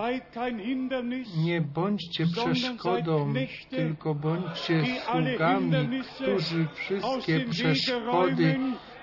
[1.44, 3.32] Nie bądźcie przeszkodą,
[3.70, 8.56] tylko bądźcie sługami, którzy wszystkie przeszkody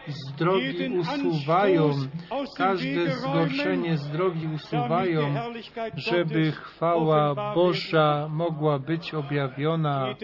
[0.07, 1.91] z drogi usuwają,
[2.57, 5.35] każde zgorszenie z drogi usuwają,
[5.95, 10.15] żeby chwała Boża mogła być objawiona.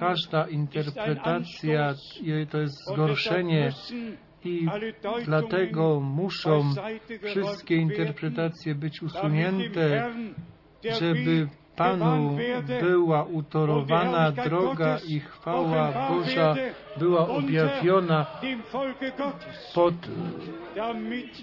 [0.00, 1.94] Każda interpretacja
[2.50, 3.70] to jest zgorszenie
[4.44, 4.66] i
[5.24, 6.74] dlatego muszą
[7.22, 10.14] wszystkie interpretacje być usunięte,
[11.00, 12.36] żeby Panu
[12.80, 16.54] była utorowana droga i chwała Boża
[16.96, 18.26] była objawiona
[19.74, 19.94] pod,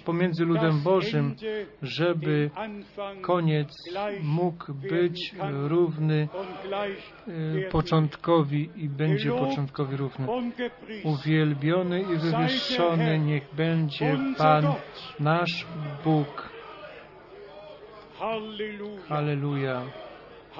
[0.04, 1.34] pomiędzy ludem Bożym,
[1.82, 2.50] żeby
[3.22, 3.74] koniec
[4.22, 5.34] mógł być
[5.68, 6.28] równy
[7.28, 10.26] e, początkowi i będzie początkowi równy.
[11.04, 14.64] Uwielbiony i wywyższony niech będzie Pan,
[15.20, 15.66] nasz
[16.04, 16.50] Bóg.
[19.08, 19.82] Halleluja.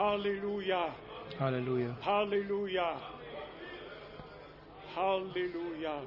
[0.01, 0.95] Halleluja.
[1.39, 1.95] Halleluja.
[2.01, 3.01] Halleluja.
[4.95, 6.01] Halleluja.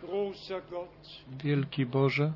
[0.00, 2.32] Großer Gott, Wielki Boże,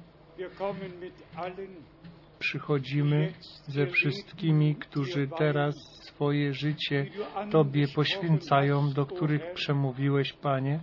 [2.38, 3.32] przychodzimy
[3.66, 7.06] ze wszystkimi, którzy teraz swoje życie
[7.50, 10.80] Tobie poświęcają, do których przemówiłeś, Panie,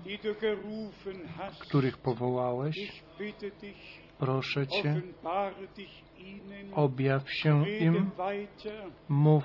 [1.59, 3.03] których powołałeś.
[4.19, 5.01] Proszę Cię,
[6.73, 8.11] objaw się im,
[9.09, 9.43] mów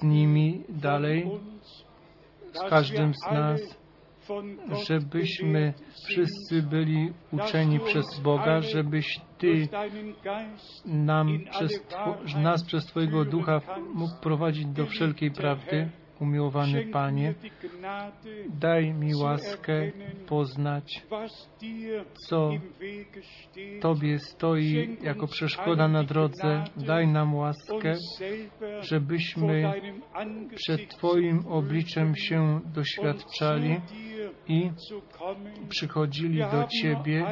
[0.00, 1.30] z nimi dalej,
[2.52, 3.80] z każdym z nas,
[4.86, 5.74] żebyśmy
[6.08, 9.68] wszyscy byli uczeni przez Boga, żebyś Ty
[10.86, 11.86] nam przez,
[12.42, 13.60] nas przez Twojego Ducha
[13.94, 15.90] mógł prowadzić do wszelkiej prawdy.
[16.20, 17.34] Umiłowany Panie,
[18.48, 19.92] daj mi łaskę
[20.28, 21.02] poznać,
[22.28, 22.50] co
[23.80, 26.64] Tobie stoi jako przeszkoda na drodze.
[26.76, 27.94] Daj nam łaskę,
[28.80, 29.72] żebyśmy
[30.54, 33.80] przed Twoim obliczem się doświadczali
[34.48, 34.70] i
[35.68, 37.26] przychodzili do Ciebie.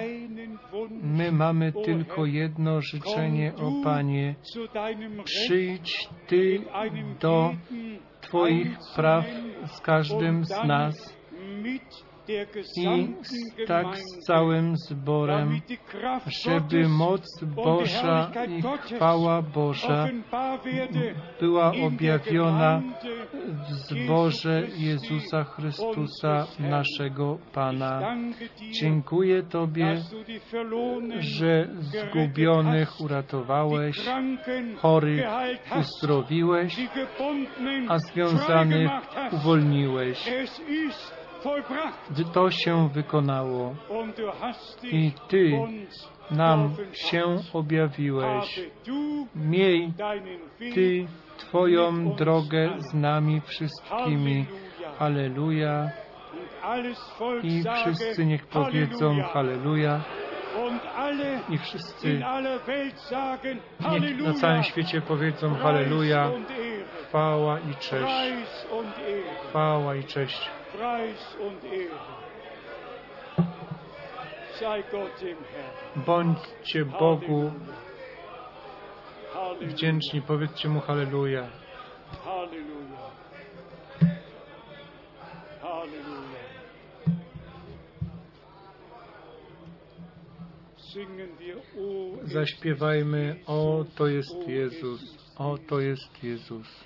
[1.03, 4.35] My mamy tylko jedno życzenie, o Panie.
[5.25, 6.63] Przyjdź Ty
[7.21, 7.55] do
[8.21, 9.25] Twoich praw
[9.67, 11.19] z każdym z nas
[12.77, 13.15] i
[13.67, 15.61] tak z całym zborem,
[16.45, 18.63] żeby moc Boża i
[18.95, 20.09] chwała Boża
[21.41, 22.83] była objawiona
[23.69, 28.17] w zborze Jezusa Chrystusa, naszego Pana.
[28.81, 29.97] Dziękuję Tobie,
[31.19, 33.97] że zgubionych uratowałeś,
[34.77, 35.27] chorych
[35.81, 36.77] uzdrowiłeś,
[37.89, 38.91] a związanych
[39.33, 40.31] uwolniłeś.
[42.33, 43.75] To się wykonało
[44.83, 45.51] i Ty
[46.31, 48.61] nam się objawiłeś.
[49.35, 49.93] Miej
[50.75, 51.07] Ty
[51.39, 54.47] Twoją drogę z nami wszystkimi.
[54.99, 55.91] Halleluja.
[57.43, 60.01] I wszyscy niech powiedzą Halleluja.
[61.49, 62.21] I wszyscy
[64.01, 66.31] niech na całym świecie powiedzą Halleluja.
[67.03, 68.33] Chwała i cześć.
[69.49, 70.51] Chwała i cześć.
[70.77, 71.99] Preis und Ehre.
[74.59, 76.05] Sei Gott dem Herrn.
[76.07, 77.53] Bądźcie Bogu
[79.61, 80.23] wdzięczni.
[80.23, 81.49] Powiedzcie Mu Halleluja.
[82.25, 83.11] Halleluja.
[85.63, 86.39] Halleluja.
[92.25, 95.01] Zaśpiewajmy, o to jest Jezus,
[95.39, 96.85] o to jest Jezus.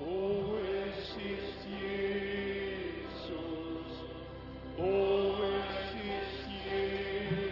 [0.00, 0.65] O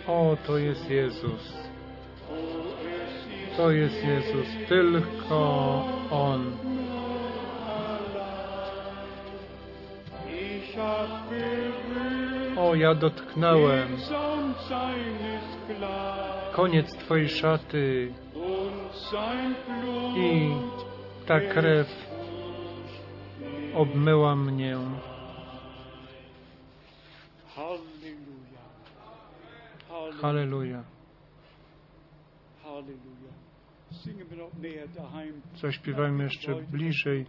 [0.06, 1.52] o to jest Jezus,
[3.56, 5.38] To jest Jezus, tylko
[6.10, 6.52] On.
[12.58, 13.88] O, ja dotknąłem
[16.52, 18.12] koniec Twojej szaty
[20.16, 20.50] i
[21.26, 21.88] ta krew
[23.74, 24.78] obmyła mnie.
[27.56, 28.64] Halleluja.
[30.20, 30.84] Halleluja.
[35.54, 37.26] Zaśpiewajmy jeszcze bliżej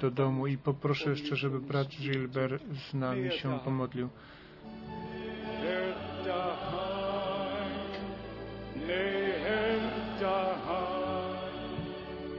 [0.00, 4.08] do domu i poproszę jeszcze, żeby brat Gilbert z nami się pomodlił.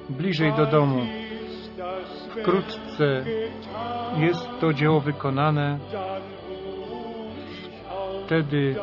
[0.10, 1.02] Bliżej do domu.
[2.30, 3.26] Wkrótce
[4.18, 5.80] jest to dzieło wykonane,
[8.26, 8.76] wtedy.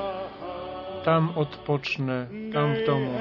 [1.05, 3.21] Tam odpocznę, tam w domu.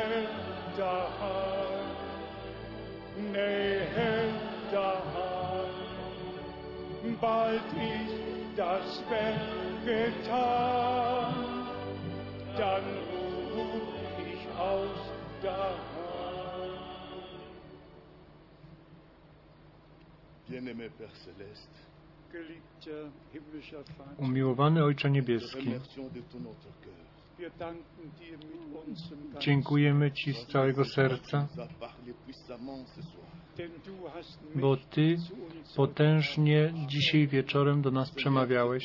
[7.22, 11.34] Bald ist das Werk getan,
[12.58, 12.84] dann
[13.54, 15.12] ruh ich aus
[15.44, 16.82] daheim.
[20.50, 21.78] Bien-aimé Père Céleste,
[22.32, 25.70] Geliebter himmlischer Vater, Umiłowany Ojcze Niebieski,
[29.40, 31.48] dziękujemy Ci z całego serca,
[34.56, 35.16] Bo Ty
[35.76, 38.84] potężnie dzisiaj wieczorem do nas przemawiałeś.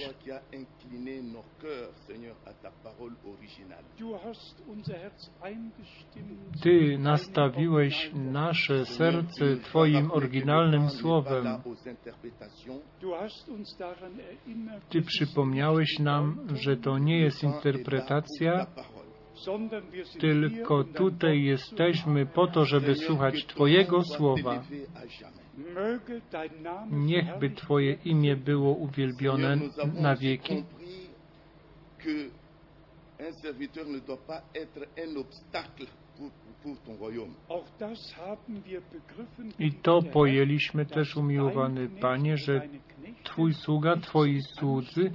[6.63, 11.47] Ty nastawiłeś nasze serce Twoim oryginalnym słowem.
[14.89, 18.67] Ty przypomniałeś nam, że to nie jest interpretacja,
[20.21, 24.63] tylko tutaj jesteśmy po to, żeby słuchać Twojego słowa.
[26.91, 29.57] Niechby Twoje imię było uwielbione
[30.01, 30.65] na wieki.
[39.59, 42.69] I to pojęliśmy też, umiłowany Panie, że
[43.25, 45.13] Twój sługa, Twoi słudzy.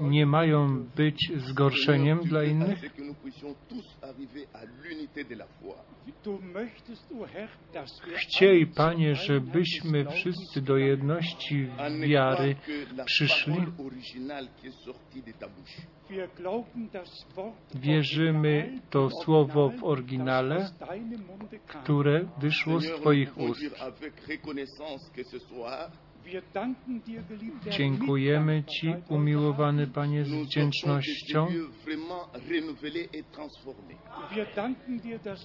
[0.00, 2.78] Nie mają być zgorszeniem dla innych,
[8.16, 11.68] Chciej, Panie, żebyśmy wszyscy do jedności
[12.00, 12.56] wiary
[13.04, 13.56] przyszli.
[17.74, 20.70] Wierzymy to słowo w oryginale,
[21.66, 23.60] które wyszło z Twoich ust.
[27.70, 31.46] Dziękujemy Ci, umiłowany Panie, z wdzięcznością.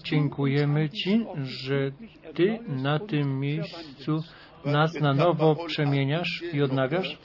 [0.04, 1.92] Dziękujemy Ci, że
[2.34, 4.20] Ty na tym miejscu
[4.66, 7.18] nas na nowo przemieniasz i odnawiasz,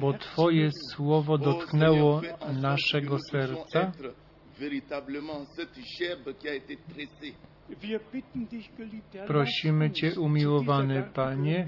[0.00, 2.20] bo Twoje słowo dotknęło
[2.62, 3.92] naszego serca.
[9.26, 11.66] Prosimy Cię, umiłowany Panie.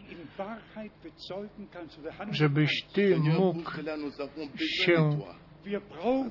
[2.32, 2.84] żebyś.
[2.94, 3.72] Ty mógł
[4.58, 5.20] się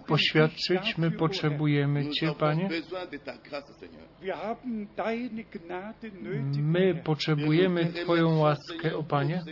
[0.07, 0.99] poświadczyć.
[0.99, 2.69] My potrzebujemy Cię, Panie.
[6.59, 9.43] My potrzebujemy Twoją łaskę, o Panie.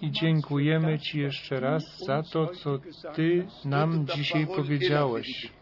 [0.00, 2.78] I dziękujemy Ci jeszcze raz za to, co
[3.14, 5.52] Ty nam dzisiaj powiedziałeś.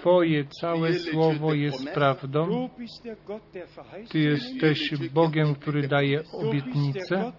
[0.00, 2.68] Twoje całe słowo jest prawdą.
[4.10, 7.32] Ty jesteś Bogiem, który daje obietnice.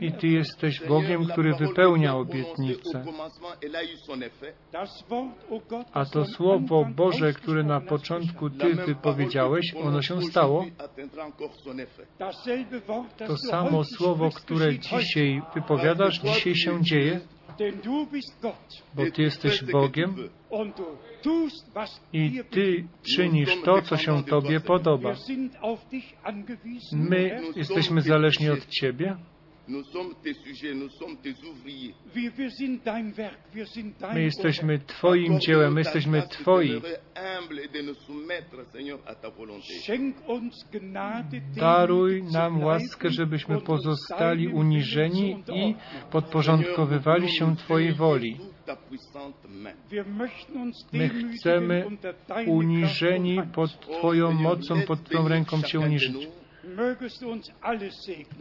[0.00, 3.04] I Ty jesteś Bogiem, który wypełnia obietnice.
[5.92, 10.64] A to słowo Boże, które na początku Ty wypowiedziałeś, ono się stało.
[13.18, 17.20] To samo słowo, które dzisiaj wypowiadasz, dzisiaj się dzieje,
[18.94, 20.16] Bo Ty jesteś Bogiem
[22.12, 22.84] i Ty
[23.16, 25.14] czynisz to, co się Tobie podoba.
[26.92, 29.16] My jesteśmy zależni od Ciebie.
[29.68, 31.94] Nous sommes tes sujets, nous sommes tes ouvriers.
[32.14, 34.78] Wir, wir sind dein Werk, wir sind dein My jesteśmy.
[34.78, 36.82] Twoim dziełem, my jesteśmy Twoi.
[41.56, 45.74] Daruj nam łaskę, żebyśmy pozostali uniżeni i
[46.10, 48.38] podporządkowywali się Twojej woli.
[50.92, 51.86] My chcemy
[52.46, 53.70] uniżeni pod.
[53.70, 56.41] Oh, Twoją Seigneur, mocą, pod Twoją ręką de uniżyć.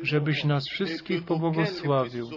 [0.04, 2.30] Żebyś nas wszystkich pobłogosławił,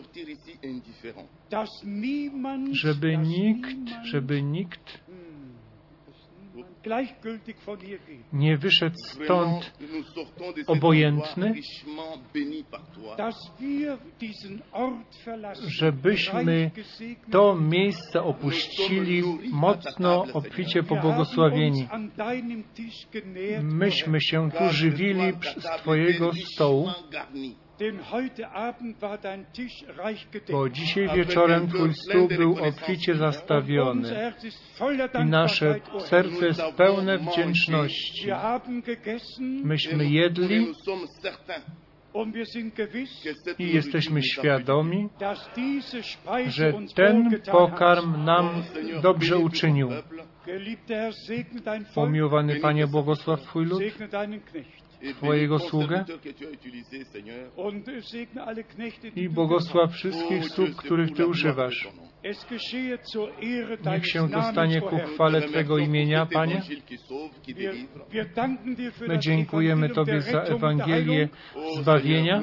[2.72, 5.03] żeby nikt, żeby nikt
[8.32, 9.72] nie wyszedł stąd
[10.66, 11.54] obojętny,
[15.66, 16.70] żebyśmy
[17.30, 21.88] to miejsce opuścili mocno, obficie pobłogosławieni.
[23.62, 26.88] Myśmy się tu żywili z Twojego stołu,
[30.50, 34.32] bo dzisiaj wieczorem Twój stół był obficie zastawiony.
[35.22, 38.28] I nasze serce jest pełne wdzięczności.
[39.64, 40.66] Myśmy jedli.
[43.58, 45.08] i jesteśmy świadomi,
[46.46, 48.62] że ten pokarm nam
[49.02, 49.88] dobrze uczynił.
[51.94, 53.82] Pomiłowany Panie, błogosław Twój lud
[55.12, 56.04] Twojego sługę?
[59.16, 61.88] i błogosław wszystkich Oh, sług, których Ty używasz.
[63.86, 66.62] Niech się to stanie ku chwale Twego imienia, Panie.
[69.08, 71.28] My dziękujemy Tobie za Ewangelię
[71.80, 72.42] zbawienia.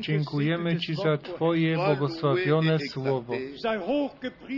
[0.00, 1.16] Dziękujemy Ci za.
[1.16, 3.34] Twoje błogosławione słowo.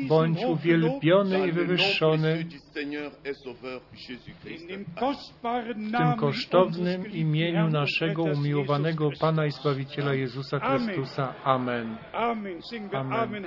[0.08, 2.44] Bądź uwielbiony i wywyższony
[4.54, 4.84] w tym
[6.18, 9.50] kosztownym imieniu naszego umiłowanego Pana i.
[9.50, 10.95] Zbawiciela Jezusa Amen.
[10.96, 11.34] Chrystusa.
[11.44, 11.98] Amen.
[12.12, 12.60] Amen.
[12.92, 13.46] Amen.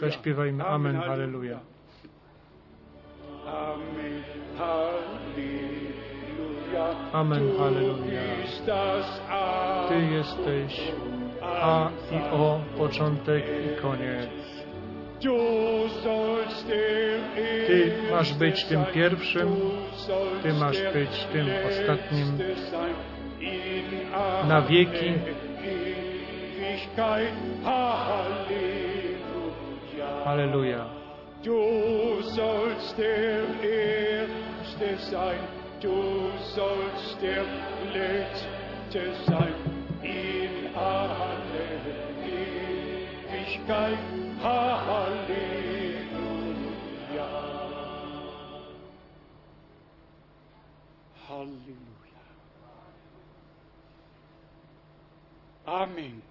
[0.00, 1.60] Zaśpiewajmy Amen, Halleluja.
[3.46, 4.22] Amen,
[4.58, 5.90] Halleluja.
[7.12, 8.22] Amen, Halleluja.
[9.88, 10.92] Ty jesteś
[11.42, 14.30] A i O, początek i koniec.
[17.66, 19.48] Ty masz być tym pierwszym,
[20.42, 22.38] Ty masz być tym ostatnim
[24.48, 25.14] na wieki.
[26.70, 27.34] Ewigkeit.
[27.64, 28.50] Halleluja.
[30.24, 30.86] Halleluja.
[31.42, 35.40] Du sollst der Erste sein,
[35.80, 37.44] du sollst der
[37.92, 39.54] Letzte sein,
[40.02, 41.80] in alle
[43.32, 43.98] Ewigkeit.
[44.42, 45.40] Halleluja.
[51.28, 52.20] Halleluja.
[55.66, 56.29] Amen.